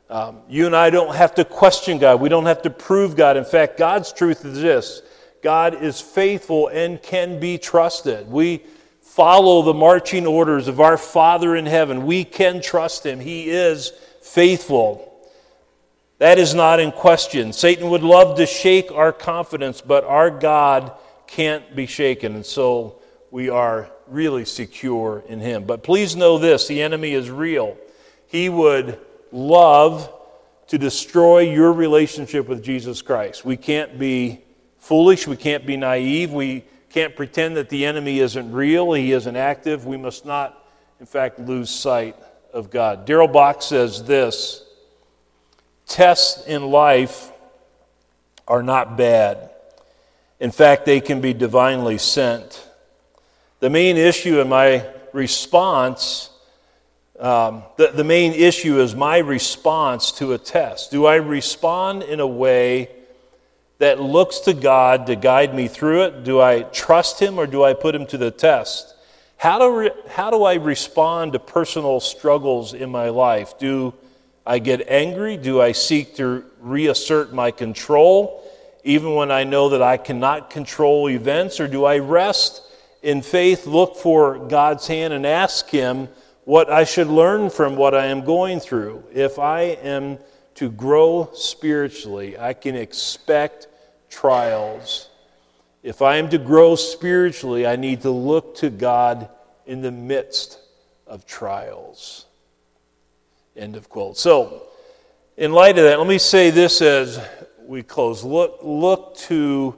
Um, 0.10 0.42
you 0.48 0.66
and 0.66 0.76
I 0.76 0.90
don't 0.90 1.16
have 1.16 1.36
to 1.36 1.46
question 1.46 1.98
God. 1.98 2.22
We 2.22 2.30
don't 2.30 2.46
have 2.46 2.62
to 2.62 2.70
prove 2.70 3.16
God. 3.16 3.38
In 3.38 3.46
fact, 3.46 3.78
God's 3.78 4.14
truth 4.14 4.46
is 4.46 4.62
this 4.62 5.02
God 5.42 5.84
is 5.84 6.00
faithful 6.00 6.68
and 6.70 7.02
can 7.02 7.40
be 7.40 7.58
trusted. 7.58 8.28
We 8.32 8.64
follow 9.16 9.62
the 9.62 9.74
marching 9.74 10.28
orders 10.28 10.68
of 10.68 10.82
our 10.82 10.98
Father 10.98 11.56
in 11.56 11.66
heaven. 11.66 12.06
We 12.06 12.26
can 12.26 12.62
trust 12.62 13.06
Him. 13.06 13.22
He 13.22 13.50
is 13.50 13.94
faithful. 14.22 15.10
That 16.18 16.38
is 16.38 16.54
not 16.54 16.82
in 16.82 16.92
question. 16.92 17.54
Satan 17.54 17.90
would 17.92 18.04
love 18.04 18.36
to 18.38 18.46
shake 18.46 18.92
our 18.92 19.14
confidence, 19.14 19.80
but 19.80 20.04
our 20.04 20.30
God 20.30 20.92
can't 21.28 21.78
be 21.78 21.86
shaken. 21.86 22.36
And 22.36 22.46
so 22.46 23.00
we 23.32 23.50
are 23.50 23.90
really 24.08 24.44
secure 24.44 25.24
in 25.30 25.40
Him. 25.40 25.64
But 25.64 25.82
please 25.82 26.18
know 26.18 26.38
this 26.38 26.68
the 26.68 26.82
enemy 26.82 27.14
is 27.14 27.32
real. 27.32 27.78
He 28.28 28.50
would 28.50 29.00
love 29.32 30.12
to 30.68 30.78
destroy 30.78 31.40
your 31.40 31.72
relationship 31.72 32.50
with 32.50 32.62
Jesus 32.62 33.02
Christ. 33.02 33.46
We 33.46 33.56
can't 33.56 33.98
be 33.98 34.42
foolish. 34.78 35.26
We 35.26 35.38
can't 35.38 35.66
be 35.66 35.78
naive. 35.78 36.34
We 36.34 36.66
can't 36.96 37.18
pretend 37.18 37.58
that 37.58 37.68
the 37.68 37.86
enemy 37.86 38.20
isn't 38.20 38.54
real. 38.54 38.94
He 38.94 39.12
isn't 39.12 39.36
active. 39.36 39.86
We 39.86 39.98
must 39.98 40.26
not, 40.26 40.66
in 41.02 41.06
fact, 41.06 41.38
lose 41.42 41.70
sight 41.70 42.16
of 42.54 42.70
God. 42.70 43.04
Darrell 43.04 43.28
Bock 43.28 43.62
says 43.62 44.06
this 44.06 44.64
Tests 45.88 46.48
in 46.48 46.72
life 46.72 47.34
are 48.48 48.64
not 48.64 48.96
bad. 48.96 49.50
In 50.40 50.52
fact, 50.52 50.86
they 50.86 51.02
can 51.02 51.20
be 51.20 51.34
divinely 51.34 51.98
sent. 51.98 52.66
The 53.60 53.70
main 53.70 53.98
issue 53.98 54.40
in 54.40 54.48
my 54.48 54.88
response 55.12 56.30
um, 57.20 57.64
the, 57.78 57.88
the 57.88 58.04
main 58.04 58.34
issue 58.34 58.80
is 58.80 58.94
my 58.94 59.18
response 59.20 60.12
to 60.14 60.34
a 60.34 60.38
test. 60.38 60.92
Do 60.92 61.06
I 61.06 61.16
respond 61.16 62.04
in 62.04 62.20
a 62.20 62.28
way 62.28 62.90
that 63.78 64.00
looks 64.00 64.40
to 64.40 64.54
God 64.54 65.08
to 65.08 65.16
guide 65.16 65.54
me 65.54 65.68
through 65.68 66.04
it? 66.04 66.24
Do 66.24 66.40
I 66.40 66.64
trust 66.64 67.22
Him 67.22 67.38
or 67.40 67.48
do 67.48 67.64
I 67.64 67.74
put 67.74 67.96
Him 67.96 68.06
to 68.08 68.18
the 68.18 68.32
test? 68.32 68.96
How 69.38 69.60
do, 69.60 69.80
re- 69.80 69.92
how 70.10 70.30
do 70.32 70.44
I 70.44 70.56
respond 70.56 71.34
to 71.34 71.40
personal 71.40 72.00
struggles 72.00 72.74
in 72.74 72.90
my 72.90 73.10
life? 73.10 73.58
Do 73.60 73.94
I 74.46 74.60
get 74.60 74.88
angry? 74.88 75.38
Do 75.38 75.62
I 75.62 75.74
seek 75.74 76.16
to 76.16 76.46
reassert 76.60 77.34
my 77.34 77.52
control, 77.52 78.44
even 78.84 79.14
when 79.14 79.32
I 79.32 79.44
know 79.44 79.70
that 79.70 79.82
I 79.82 79.98
cannot 79.98 80.50
control 80.50 81.10
events? 81.10 81.60
Or 81.60 81.68
do 81.68 81.84
I 81.86 82.00
rest 82.00 82.62
in 83.02 83.22
faith, 83.22 83.68
look 83.68 83.98
for 83.98 84.48
God's 84.48 84.88
hand, 84.88 85.14
and 85.14 85.26
ask 85.26 85.70
Him? 85.70 86.08
what 86.46 86.72
I 86.72 86.84
should 86.84 87.08
learn 87.08 87.50
from 87.50 87.76
what 87.76 87.94
I 87.96 88.06
am 88.06 88.24
going 88.24 88.60
through. 88.60 89.04
If 89.12 89.40
I 89.40 89.62
am 89.62 90.20
to 90.56 90.70
grow 90.70 91.30
spiritually, 91.34 92.38
I 92.38 92.54
can 92.54 92.76
expect 92.76 93.68
trials. 94.10 95.10
If 95.84 96.02
I 96.02 96.18
am 96.18 96.30
to 96.30 96.38
grow 96.38 96.76
spiritually, 96.76 97.68
I 97.68 97.76
need 97.76 98.02
to 98.02 98.10
look 98.10 98.56
to 98.58 98.70
God 98.70 99.30
in 99.66 99.82
the 99.82 99.92
midst 99.92 100.60
of 101.06 101.26
trials. 101.26 102.26
End 103.56 103.76
of 103.76 103.90
quote. 103.90 104.18
So, 104.18 104.64
in 105.38 105.52
light 105.52 105.78
of 105.78 105.84
that, 105.84 106.00
let 106.00 106.08
me 106.08 106.18
say 106.18 106.50
this 106.50 106.82
as 106.82 107.20
we 107.66 107.84
close. 107.84 108.24
Look, 108.24 108.60
look 108.64 109.18
to 109.18 109.76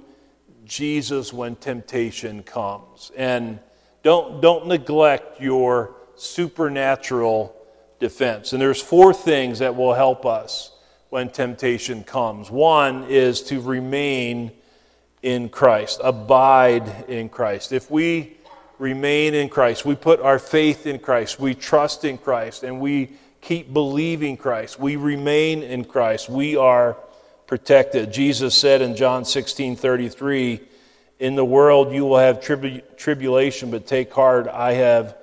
Jesus 0.65 1.33
when 1.33 1.55
temptation 1.55 2.43
comes. 2.43 3.11
And 3.15 3.59
don't, 4.03 4.41
don't 4.41 4.67
neglect 4.67 5.41
your 5.41 5.95
supernatural 6.15 7.56
defense. 7.99 8.53
And 8.53 8.61
there's 8.61 8.81
four 8.81 9.13
things 9.13 9.59
that 9.59 9.75
will 9.75 9.93
help 9.93 10.25
us 10.25 10.71
when 11.09 11.29
temptation 11.29 12.03
comes. 12.03 12.51
One 12.51 13.05
is 13.05 13.41
to 13.43 13.61
remain 13.61 14.51
in 15.21 15.49
Christ, 15.49 15.99
abide 16.03 17.05
in 17.09 17.29
Christ. 17.29 17.71
If 17.71 17.89
we 17.89 18.37
remain 18.77 19.33
in 19.33 19.49
Christ, 19.49 19.85
we 19.85 19.95
put 19.95 20.19
our 20.19 20.39
faith 20.39 20.85
in 20.85 20.99
Christ, 20.99 21.39
we 21.39 21.55
trust 21.55 22.05
in 22.05 22.17
Christ, 22.17 22.63
and 22.63 22.79
we 22.79 23.11
keep 23.41 23.73
believing 23.73 24.37
Christ, 24.37 24.79
we 24.79 24.95
remain 24.95 25.63
in 25.63 25.85
Christ, 25.85 26.29
we 26.29 26.55
are 26.55 26.97
protected. 27.47 28.11
Jesus 28.11 28.55
said 28.55 28.81
in 28.81 28.95
John 28.95 29.25
16 29.25 29.75
33, 29.75 30.59
In 31.19 31.35
the 31.35 31.45
world 31.45 31.93
you 31.93 32.05
will 32.05 32.19
have 32.19 32.41
tribu- 32.41 32.81
tribulation, 32.97 33.71
but 33.71 33.87
take 33.87 34.13
heart, 34.13 34.47
I 34.47 34.73
have 34.73 35.15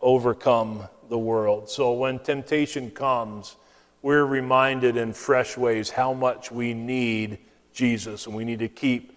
overcome 0.00 0.88
the 1.12 1.18
world. 1.18 1.68
So 1.68 1.92
when 1.92 2.18
temptation 2.20 2.90
comes, 2.90 3.56
we're 4.00 4.24
reminded 4.24 4.96
in 4.96 5.12
fresh 5.12 5.58
ways 5.58 5.90
how 5.90 6.14
much 6.14 6.50
we 6.50 6.72
need 6.72 7.36
Jesus, 7.74 8.26
and 8.26 8.34
we 8.34 8.46
need 8.46 8.60
to 8.60 8.68
keep 8.68 9.14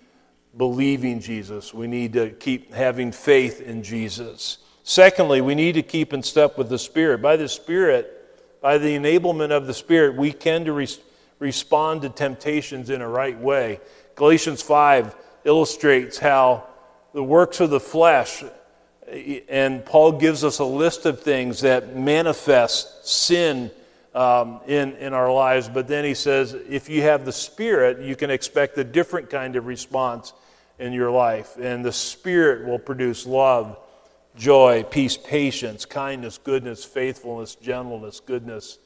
believing 0.58 1.22
Jesus. 1.22 1.74
We 1.74 1.88
need 1.88 2.12
to 2.12 2.32
keep 2.32 2.74
having 2.74 3.14
faith 3.14 3.62
in 3.62 3.82
Jesus. 3.82 4.58
Secondly, 4.84 5.40
we 5.40 5.56
need 5.56 5.76
to 5.76 5.82
keep 5.82 6.12
in 6.12 6.22
step 6.22 6.58
with 6.58 6.68
the 6.68 6.78
Spirit. 6.78 7.22
By 7.22 7.38
the 7.38 7.48
Spirit, 7.48 8.60
by 8.62 8.78
the 8.78 8.98
enablement 8.98 9.52
of 9.52 9.66
the 9.66 9.74
Spirit, 9.74 10.18
we 10.18 10.34
can 10.34 10.66
to 10.66 10.74
re- 10.74 10.90
respond 11.40 12.02
to 12.02 12.10
temptations 12.10 12.90
in 12.90 13.02
a 13.02 13.08
right 13.08 13.40
way. 13.40 13.80
Galatians 14.16 14.62
5 14.62 15.16
illustrates 15.46 16.18
how 16.18 16.68
the 17.14 17.24
works 17.24 17.62
of 17.62 17.70
the 17.70 17.80
flesh 17.80 18.44
and 19.08 19.86
Paul 19.86 20.14
gives 20.14 20.44
us 20.44 20.60
a 20.60 20.66
list 20.66 21.06
of 21.06 21.22
things 21.22 21.62
that 21.62 21.96
manifest 21.96 23.08
sin 23.08 23.72
um, 24.16 24.62
in, 24.66 24.94
in 24.94 25.14
our 25.14 25.32
lives. 25.32 25.70
But 25.70 25.88
then 25.88 26.06
he 26.06 26.14
says, 26.14 26.54
if 26.54 26.90
you 26.90 27.02
have 27.04 27.26
the 27.26 27.32
Spirit, 27.32 28.00
you 28.00 28.16
can 28.16 28.32
expect 28.32 28.78
a 28.78 28.84
different 28.84 29.30
kind 29.30 29.56
of 29.56 29.68
response 29.68 30.34
in 30.80 30.94
your 30.94 31.12
life. 31.12 31.56
And 31.58 31.84
the 31.84 31.92
Spirit 31.92 32.66
will 32.66 32.80
produce 32.80 33.26
love, 33.26 33.78
joy, 34.36 34.84
peace, 34.90 35.18
patience, 35.18 35.86
kindness, 35.86 36.38
goodness, 36.38 36.84
faithfulness, 36.84 37.56
gentleness, 37.56 38.20
goodness, 38.20 38.80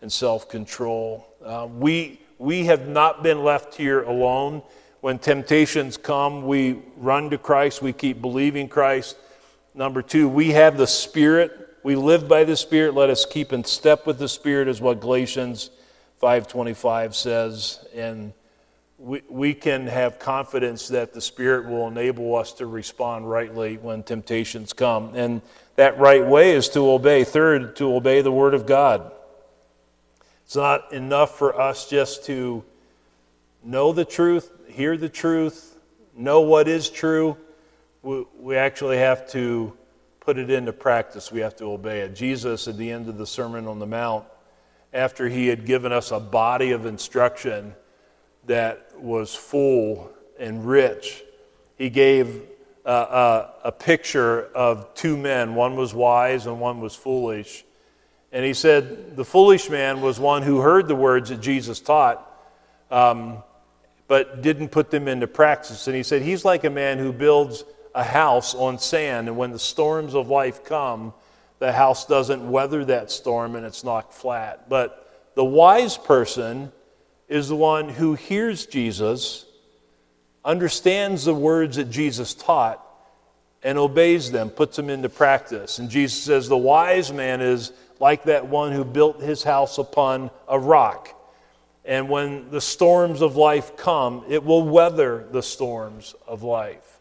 and 0.00 0.10
self 0.10 0.48
control. 0.48 1.26
Uh, 1.44 1.68
we, 1.70 2.20
we 2.38 2.64
have 2.64 2.88
not 2.88 3.22
been 3.22 3.42
left 3.42 3.74
here 3.74 4.02
alone. 4.02 4.62
When 5.00 5.18
temptations 5.18 5.96
come, 5.96 6.46
we 6.46 6.78
run 6.96 7.30
to 7.30 7.38
Christ, 7.38 7.82
we 7.82 7.92
keep 7.92 8.20
believing 8.20 8.68
Christ. 8.68 9.16
Number 9.76 10.02
two, 10.02 10.28
we 10.28 10.50
have 10.50 10.76
the 10.76 10.86
Spirit 10.88 11.66
we 11.86 11.94
live 11.94 12.26
by 12.26 12.42
the 12.42 12.56
Spirit. 12.56 12.94
Let 12.94 13.10
us 13.10 13.24
keep 13.24 13.52
in 13.52 13.62
step 13.62 14.08
with 14.08 14.18
the 14.18 14.28
Spirit, 14.28 14.66
is 14.66 14.80
what 14.80 15.00
Galatians 15.00 15.70
5.25 16.20 17.14
says. 17.14 17.78
And 17.94 18.32
we, 18.98 19.22
we 19.28 19.54
can 19.54 19.86
have 19.86 20.18
confidence 20.18 20.88
that 20.88 21.14
the 21.14 21.20
Spirit 21.20 21.68
will 21.68 21.86
enable 21.86 22.34
us 22.34 22.54
to 22.54 22.66
respond 22.66 23.30
rightly 23.30 23.76
when 23.76 24.02
temptations 24.02 24.72
come. 24.72 25.14
And 25.14 25.42
that 25.76 25.96
right 25.96 26.26
way 26.26 26.56
is 26.56 26.68
to 26.70 26.90
obey. 26.90 27.22
Third, 27.22 27.76
to 27.76 27.94
obey 27.94 28.20
the 28.20 28.32
Word 28.32 28.54
of 28.54 28.66
God. 28.66 29.12
It's 30.44 30.56
not 30.56 30.92
enough 30.92 31.38
for 31.38 31.56
us 31.56 31.88
just 31.88 32.24
to 32.24 32.64
know 33.62 33.92
the 33.92 34.04
truth, 34.04 34.50
hear 34.70 34.96
the 34.96 35.08
truth, 35.08 35.78
know 36.16 36.40
what 36.40 36.66
is 36.66 36.90
true. 36.90 37.36
We, 38.06 38.54
actually 38.54 38.98
have 38.98 39.28
to 39.32 39.76
put 40.20 40.38
it 40.38 40.48
into 40.48 40.72
practice, 40.72 41.32
we 41.32 41.40
have 41.40 41.56
to 41.56 41.64
obey 41.64 42.02
it. 42.02 42.14
Jesus, 42.14 42.68
at 42.68 42.76
the 42.76 42.92
end 42.92 43.08
of 43.08 43.18
the 43.18 43.26
Sermon 43.26 43.66
on 43.66 43.80
the 43.80 43.86
Mount, 43.86 44.26
after 44.94 45.28
he 45.28 45.48
had 45.48 45.66
given 45.66 45.90
us 45.90 46.12
a 46.12 46.20
body 46.20 46.70
of 46.70 46.86
instruction 46.86 47.74
that 48.46 48.92
was 48.96 49.34
full 49.34 50.08
and 50.38 50.64
rich, 50.64 51.24
he 51.74 51.90
gave 51.90 52.42
uh, 52.84 52.88
uh, 52.88 53.50
a 53.64 53.72
picture 53.72 54.44
of 54.54 54.94
two 54.94 55.16
men. 55.16 55.56
One 55.56 55.74
was 55.74 55.92
wise 55.92 56.46
and 56.46 56.60
one 56.60 56.80
was 56.80 56.94
foolish. 56.94 57.64
And 58.30 58.44
he 58.44 58.54
said, 58.54 59.16
The 59.16 59.24
foolish 59.24 59.68
man 59.68 60.00
was 60.00 60.20
one 60.20 60.42
who 60.42 60.60
heard 60.60 60.86
the 60.86 60.94
words 60.94 61.30
that 61.30 61.40
Jesus 61.40 61.80
taught, 61.80 62.24
um, 62.88 63.42
but 64.06 64.42
didn't 64.42 64.68
put 64.68 64.92
them 64.92 65.08
into 65.08 65.26
practice. 65.26 65.88
And 65.88 65.96
he 65.96 66.04
said, 66.04 66.22
He's 66.22 66.44
like 66.44 66.62
a 66.62 66.70
man 66.70 66.98
who 66.98 67.12
builds 67.12 67.64
a 67.96 68.04
house 68.04 68.54
on 68.54 68.78
sand, 68.78 69.26
and 69.26 69.38
when 69.38 69.52
the 69.52 69.58
storms 69.58 70.14
of 70.14 70.28
life 70.28 70.62
come, 70.64 71.14
the 71.60 71.72
house 71.72 72.04
doesn't 72.06 72.48
weather 72.48 72.84
that 72.84 73.10
storm 73.10 73.56
and 73.56 73.64
it's 73.64 73.82
knocked 73.82 74.12
flat. 74.12 74.68
But 74.68 75.30
the 75.34 75.44
wise 75.44 75.96
person 75.96 76.70
is 77.26 77.48
the 77.48 77.56
one 77.56 77.88
who 77.88 78.12
hears 78.12 78.66
Jesus, 78.66 79.46
understands 80.44 81.24
the 81.24 81.34
words 81.34 81.76
that 81.76 81.90
Jesus 81.90 82.34
taught, 82.34 82.82
and 83.62 83.78
obeys 83.78 84.30
them, 84.30 84.50
puts 84.50 84.76
them 84.76 84.90
into 84.90 85.08
practice. 85.08 85.78
And 85.78 85.88
Jesus 85.88 86.22
says 86.22 86.50
the 86.50 86.56
wise 86.56 87.10
man 87.10 87.40
is 87.40 87.72
like 87.98 88.24
that 88.24 88.46
one 88.46 88.72
who 88.72 88.84
built 88.84 89.22
his 89.22 89.42
house 89.42 89.78
upon 89.78 90.30
a 90.46 90.58
rock. 90.58 91.14
And 91.86 92.10
when 92.10 92.50
the 92.50 92.60
storms 92.60 93.22
of 93.22 93.36
life 93.36 93.74
come, 93.78 94.22
it 94.28 94.44
will 94.44 94.64
weather 94.64 95.26
the 95.30 95.42
storms 95.42 96.14
of 96.28 96.42
life. 96.42 96.95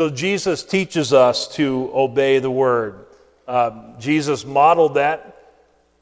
So 0.00 0.08
Jesus 0.08 0.62
teaches 0.62 1.12
us 1.12 1.46
to 1.56 1.90
obey 1.92 2.38
the 2.38 2.50
word. 2.50 3.04
Um, 3.46 3.96
Jesus 3.98 4.46
modeled 4.46 4.94
that 4.94 5.52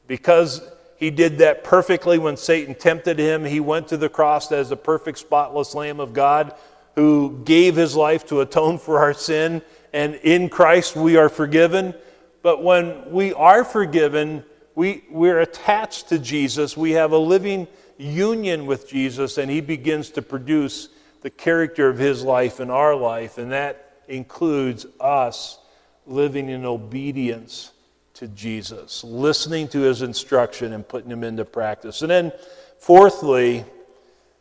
because 0.07 0.61
he 0.95 1.11
did 1.11 1.39
that 1.39 1.65
perfectly 1.65 2.17
when 2.17 2.37
Satan 2.37 2.75
tempted 2.75 3.19
him. 3.19 3.43
He 3.43 3.59
went 3.59 3.89
to 3.89 3.97
the 3.97 4.07
cross 4.07 4.53
as 4.53 4.69
the 4.69 4.77
perfect, 4.77 5.17
spotless 5.17 5.75
Lamb 5.75 5.99
of 5.99 6.13
God 6.13 6.55
who 6.95 7.41
gave 7.43 7.75
his 7.75 7.93
life 7.93 8.25
to 8.27 8.39
atone 8.39 8.77
for 8.77 8.99
our 8.99 9.13
sin. 9.13 9.61
And 9.91 10.15
in 10.15 10.47
Christ 10.47 10.95
we 10.95 11.17
are 11.17 11.27
forgiven. 11.27 11.93
But 12.41 12.63
when 12.63 13.11
we 13.11 13.33
are 13.33 13.65
forgiven, 13.65 14.45
we, 14.75 15.03
we're 15.11 15.41
attached 15.41 16.07
to 16.07 16.19
Jesus. 16.19 16.77
We 16.77 16.91
have 16.91 17.11
a 17.11 17.17
living 17.17 17.67
union 17.97 18.65
with 18.65 18.87
Jesus, 18.87 19.37
and 19.37 19.51
he 19.51 19.59
begins 19.59 20.09
to 20.11 20.21
produce 20.21 20.87
the 21.19 21.29
character 21.29 21.89
of 21.89 21.97
his 21.97 22.23
life 22.23 22.61
in 22.61 22.69
our 22.69 22.95
life, 22.95 23.37
and 23.37 23.51
that 23.51 23.87
includes 24.09 24.85
us 24.99 25.59
living 26.05 26.49
in 26.49 26.65
obedience 26.65 27.71
to 28.15 28.27
Jesus, 28.27 29.03
listening 29.03 29.67
to 29.69 29.79
his 29.79 30.01
instruction 30.01 30.73
and 30.73 30.85
putting 30.85 31.09
him 31.09 31.23
into 31.23 31.45
practice. 31.45 32.01
And 32.01 32.11
then, 32.11 32.33
fourthly, 32.79 33.63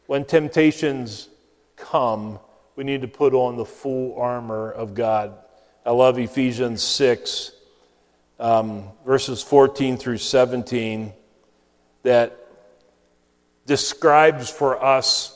when 0.06 0.24
temptations 0.24 1.28
come, 1.76 2.40
we 2.74 2.84
need 2.84 3.02
to 3.02 3.08
put 3.08 3.34
on 3.34 3.56
the 3.56 3.64
full 3.64 4.18
armor 4.18 4.72
of 4.72 4.94
God. 4.94 5.34
I 5.84 5.90
love 5.90 6.18
Ephesians 6.18 6.82
6, 6.82 7.52
um, 8.40 8.84
verses 9.04 9.42
14 9.42 9.96
through 9.96 10.18
17, 10.18 11.12
that 12.02 12.36
describes 13.66 14.50
for 14.50 14.82
us 14.82 15.34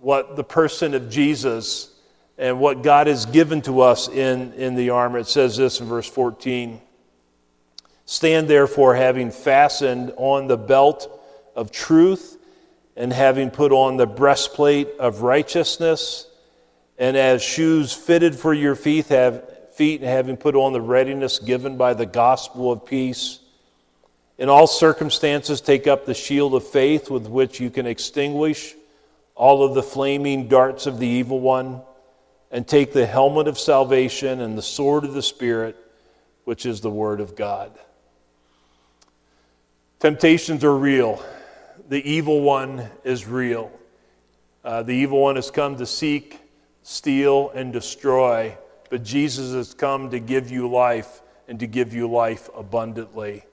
what 0.00 0.36
the 0.36 0.44
person 0.44 0.94
of 0.94 1.08
Jesus 1.08 1.94
and 2.38 2.60
what 2.60 2.82
God 2.82 3.08
has 3.08 3.26
given 3.26 3.60
to 3.62 3.80
us 3.80 4.08
in, 4.08 4.52
in 4.54 4.76
the 4.76 4.90
armor. 4.90 5.18
It 5.18 5.26
says 5.26 5.56
this 5.56 5.80
in 5.80 5.86
verse 5.86 6.08
14 6.08 6.80
Stand 8.06 8.48
therefore, 8.48 8.94
having 8.94 9.30
fastened 9.30 10.14
on 10.16 10.46
the 10.46 10.56
belt 10.56 11.20
of 11.54 11.70
truth, 11.70 12.38
and 12.96 13.12
having 13.12 13.50
put 13.50 13.70
on 13.70 13.98
the 13.98 14.06
breastplate 14.06 14.88
of 14.98 15.20
righteousness, 15.20 16.26
and 16.96 17.16
as 17.16 17.42
shoes 17.42 17.92
fitted 17.92 18.34
for 18.34 18.54
your 18.54 18.74
feet, 18.74 19.08
have 19.08 19.74
feet, 19.74 20.00
and 20.00 20.08
having 20.08 20.36
put 20.36 20.54
on 20.54 20.72
the 20.72 20.80
readiness 20.80 21.38
given 21.38 21.76
by 21.76 21.92
the 21.92 22.06
gospel 22.06 22.72
of 22.72 22.86
peace. 22.86 23.40
In 24.38 24.48
all 24.48 24.66
circumstances, 24.66 25.60
take 25.60 25.86
up 25.86 26.06
the 26.06 26.14
shield 26.14 26.54
of 26.54 26.66
faith 26.66 27.10
with 27.10 27.26
which 27.26 27.60
you 27.60 27.70
can 27.70 27.86
extinguish 27.86 28.74
all 29.34 29.62
of 29.62 29.74
the 29.74 29.82
flaming 29.82 30.48
darts 30.48 30.86
of 30.86 30.98
the 30.98 31.06
evil 31.06 31.40
one, 31.40 31.82
and 32.50 32.66
take 32.66 32.92
the 32.92 33.06
helmet 33.06 33.46
of 33.46 33.58
salvation 33.58 34.40
and 34.40 34.56
the 34.56 34.62
sword 34.62 35.04
of 35.04 35.14
the 35.14 35.22
Spirit, 35.22 35.76
which 36.44 36.64
is 36.64 36.80
the 36.80 36.90
Word 36.90 37.20
of 37.20 37.36
God. 37.36 37.72
Temptations 40.00 40.64
are 40.64 40.76
real. 40.76 41.22
The 41.88 42.08
evil 42.08 42.40
one 42.40 42.88
is 43.04 43.26
real. 43.26 43.70
Uh, 44.64 44.82
the 44.82 44.92
evil 44.92 45.20
one 45.20 45.36
has 45.36 45.50
come 45.50 45.76
to 45.76 45.86
seek, 45.86 46.38
steal, 46.82 47.50
and 47.50 47.72
destroy, 47.72 48.56
but 48.90 49.02
Jesus 49.02 49.54
has 49.54 49.74
come 49.74 50.10
to 50.10 50.18
give 50.20 50.50
you 50.50 50.68
life 50.68 51.22
and 51.48 51.58
to 51.60 51.66
give 51.66 51.94
you 51.94 52.08
life 52.08 52.48
abundantly. 52.54 53.44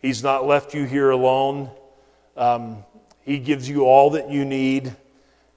He's 0.00 0.22
not 0.22 0.46
left 0.46 0.74
you 0.74 0.84
here 0.84 1.10
alone. 1.10 1.70
Um, 2.36 2.84
he 3.22 3.38
gives 3.38 3.68
you 3.68 3.84
all 3.84 4.10
that 4.10 4.30
you 4.30 4.44
need. 4.44 4.94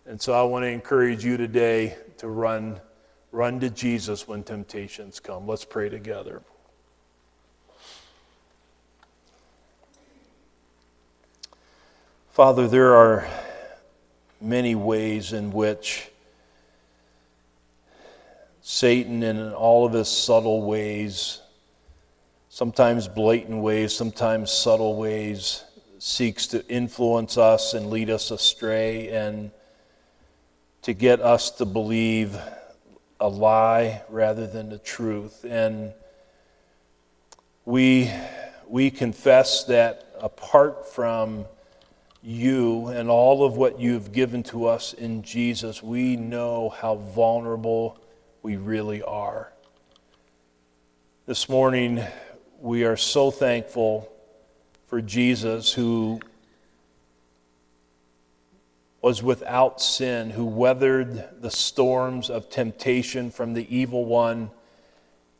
And 0.05 0.19
so 0.19 0.33
I 0.33 0.41
want 0.43 0.63
to 0.63 0.69
encourage 0.69 1.23
you 1.23 1.37
today 1.37 1.95
to 2.17 2.27
run, 2.27 2.79
run 3.31 3.59
to 3.59 3.69
Jesus 3.69 4.27
when 4.27 4.43
temptations 4.43 5.19
come. 5.19 5.47
Let's 5.47 5.63
pray 5.63 5.89
together. 5.89 6.41
Father, 12.31 12.67
there 12.67 12.95
are 12.95 13.27
many 14.39 14.73
ways 14.73 15.33
in 15.33 15.51
which 15.51 16.09
Satan, 18.61 19.21
in 19.21 19.53
all 19.53 19.85
of 19.85 19.93
his 19.93 20.07
subtle 20.07 20.63
ways, 20.63 21.41
sometimes 22.49 23.07
blatant 23.07 23.61
ways, 23.61 23.93
sometimes 23.93 24.49
subtle 24.49 24.95
ways, 24.95 25.63
seeks 25.99 26.47
to 26.47 26.67
influence 26.67 27.37
us 27.37 27.75
and 27.75 27.91
lead 27.91 28.09
us 28.09 28.31
astray 28.31 29.09
and 29.09 29.51
to 30.83 30.93
get 30.93 31.21
us 31.21 31.51
to 31.51 31.65
believe 31.65 32.37
a 33.19 33.27
lie 33.27 34.01
rather 34.09 34.47
than 34.47 34.69
the 34.69 34.79
truth. 34.79 35.45
And 35.47 35.93
we, 37.65 38.11
we 38.67 38.89
confess 38.89 39.65
that 39.65 40.15
apart 40.19 40.91
from 40.91 41.45
you 42.23 42.87
and 42.87 43.09
all 43.09 43.43
of 43.43 43.57
what 43.57 43.79
you've 43.79 44.11
given 44.11 44.43
to 44.43 44.65
us 44.65 44.93
in 44.93 45.21
Jesus, 45.21 45.83
we 45.83 46.15
know 46.15 46.69
how 46.69 46.95
vulnerable 46.95 47.99
we 48.41 48.57
really 48.57 49.03
are. 49.03 49.51
This 51.27 51.47
morning, 51.47 52.03
we 52.59 52.83
are 52.85 52.97
so 52.97 53.29
thankful 53.29 54.11
for 54.87 55.01
Jesus 55.01 55.71
who 55.71 56.19
was 59.01 59.23
without 59.23 59.81
sin, 59.81 60.29
who 60.29 60.45
weathered 60.45 61.41
the 61.41 61.51
storms 61.51 62.29
of 62.29 62.49
temptation 62.49 63.31
from 63.31 63.53
the 63.53 63.75
evil 63.75 64.05
one 64.05 64.51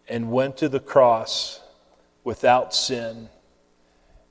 and 0.07 0.31
went 0.31 0.57
to 0.57 0.67
the 0.67 0.79
cross 0.79 1.61
without 2.23 2.73
sin. 2.73 3.29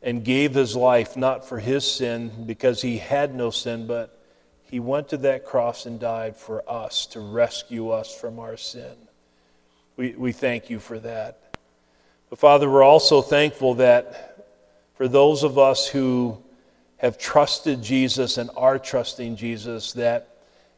and 0.02 0.24
gave 0.24 0.54
his 0.54 0.74
life 0.74 1.16
not 1.16 1.46
for 1.46 1.58
his 1.58 1.90
sin 1.90 2.44
because 2.46 2.80
he 2.82 2.98
had 2.98 3.34
no 3.34 3.50
sin, 3.50 3.86
but 3.86 4.18
he 4.62 4.80
went 4.80 5.08
to 5.08 5.16
that 5.18 5.44
cross 5.44 5.84
and 5.84 6.00
died 6.00 6.36
for 6.36 6.68
us 6.70 7.06
to 7.06 7.20
rescue 7.20 7.90
us 7.90 8.14
from 8.14 8.38
our 8.38 8.56
sin. 8.56 8.94
We, 9.96 10.12
we 10.12 10.32
thank 10.32 10.70
you 10.70 10.78
for 10.78 10.98
that. 11.00 11.56
But 12.30 12.38
Father, 12.38 12.70
we're 12.70 12.82
also 12.82 13.20
thankful 13.20 13.74
that 13.74 14.46
for 14.94 15.08
those 15.08 15.42
of 15.42 15.58
us 15.58 15.86
who 15.88 16.42
have 17.00 17.16
trusted 17.16 17.82
Jesus 17.82 18.36
and 18.36 18.50
are 18.56 18.78
trusting 18.78 19.36
Jesus, 19.36 19.94
that 19.94 20.36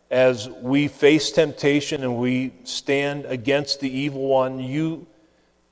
as 0.08 0.48
we 0.48 0.86
face 0.86 1.32
temptation 1.32 2.04
and 2.04 2.16
we 2.16 2.52
stand 2.62 3.24
against 3.24 3.80
the 3.80 3.90
evil 3.90 4.28
one, 4.28 4.60
you 4.60 5.06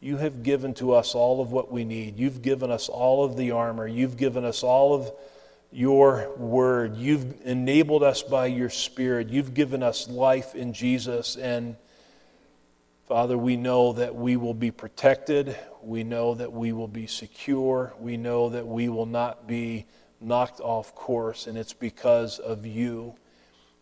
you 0.01 0.16
have 0.16 0.42
given 0.42 0.72
to 0.74 0.94
us 0.94 1.14
all 1.14 1.42
of 1.42 1.53
what 1.53 1.70
we 1.70 1.84
need. 1.84 2.18
You've 2.18 2.40
given 2.40 2.70
us 2.70 2.88
all 2.88 3.22
of 3.22 3.36
the 3.36 3.51
armor. 3.51 3.86
You've 3.86 4.16
given 4.16 4.44
us 4.46 4.62
all 4.62 4.94
of 4.94 5.12
your 5.70 6.30
word. 6.38 6.96
You've 6.96 7.34
enabled 7.44 8.03
us 8.03 8.22
by 8.22 8.46
your 8.46 8.70
spirit. 8.70 9.28
You've 9.28 9.53
given 9.53 9.82
us 9.82 10.09
life 10.09 10.55
in 10.55 10.72
Jesus. 10.72 11.36
And 11.36 11.76
Father, 13.09 13.36
we 13.36 13.57
know 13.57 13.92
that 13.92 14.14
we 14.14 14.38
will 14.38 14.55
be 14.55 14.70
protected. 14.70 15.55
We 15.82 16.03
know 16.03 16.34
that 16.34 16.51
we 16.51 16.72
will 16.72 16.88
be 16.88 17.07
secure. 17.07 17.92
We 18.01 18.16
know 18.16 18.48
that 18.48 18.66
we 18.66 18.88
will 18.88 19.07
not 19.07 19.46
be 19.46 19.84
knocked 20.21 20.61
off 20.61 20.95
course. 20.95 21.47
And 21.47 21.57
it's 21.57 21.73
because 21.73 22.39
of 22.39 22.66
you. 22.66 23.14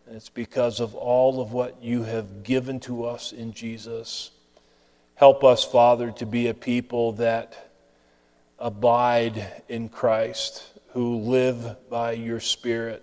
And 0.06 0.16
it's 0.16 0.28
because 0.28 0.80
of 0.80 0.94
all 0.94 1.40
of 1.40 1.52
what 1.52 1.82
you 1.82 2.02
have 2.04 2.42
given 2.42 2.80
to 2.80 3.04
us 3.04 3.32
in 3.32 3.52
Jesus. 3.52 4.30
Help 5.16 5.44
us, 5.44 5.64
Father, 5.64 6.10
to 6.12 6.26
be 6.26 6.46
a 6.46 6.54
people 6.54 7.12
that 7.12 7.70
abide 8.58 9.62
in 9.68 9.88
Christ, 9.88 10.64
who 10.92 11.16
live 11.16 11.76
by 11.90 12.12
your 12.12 12.40
Spirit, 12.40 13.02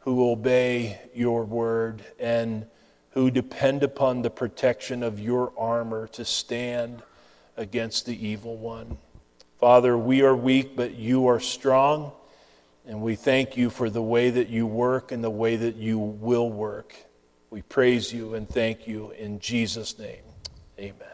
who 0.00 0.30
obey 0.30 0.98
your 1.14 1.44
word, 1.44 2.04
and 2.18 2.66
who 3.10 3.30
depend 3.30 3.82
upon 3.82 4.22
the 4.22 4.30
protection 4.30 5.02
of 5.02 5.20
your 5.20 5.52
armor 5.56 6.08
to 6.08 6.24
stand 6.24 7.02
against 7.56 8.06
the 8.06 8.26
evil 8.26 8.56
one. 8.56 8.98
Father, 9.60 9.96
we 9.96 10.22
are 10.22 10.34
weak, 10.34 10.74
but 10.74 10.94
you 10.96 11.28
are 11.28 11.40
strong, 11.40 12.12
and 12.86 13.00
we 13.00 13.16
thank 13.16 13.56
you 13.56 13.70
for 13.70 13.88
the 13.88 14.02
way 14.02 14.30
that 14.30 14.48
you 14.48 14.66
work 14.66 15.12
and 15.12 15.24
the 15.24 15.30
way 15.30 15.56
that 15.56 15.76
you 15.76 15.98
will 15.98 16.50
work. 16.50 16.94
We 17.50 17.62
praise 17.62 18.12
you 18.12 18.34
and 18.34 18.48
thank 18.48 18.86
you 18.86 19.12
in 19.12 19.38
Jesus' 19.38 19.98
name. 19.98 20.22
Amen. 20.78 21.13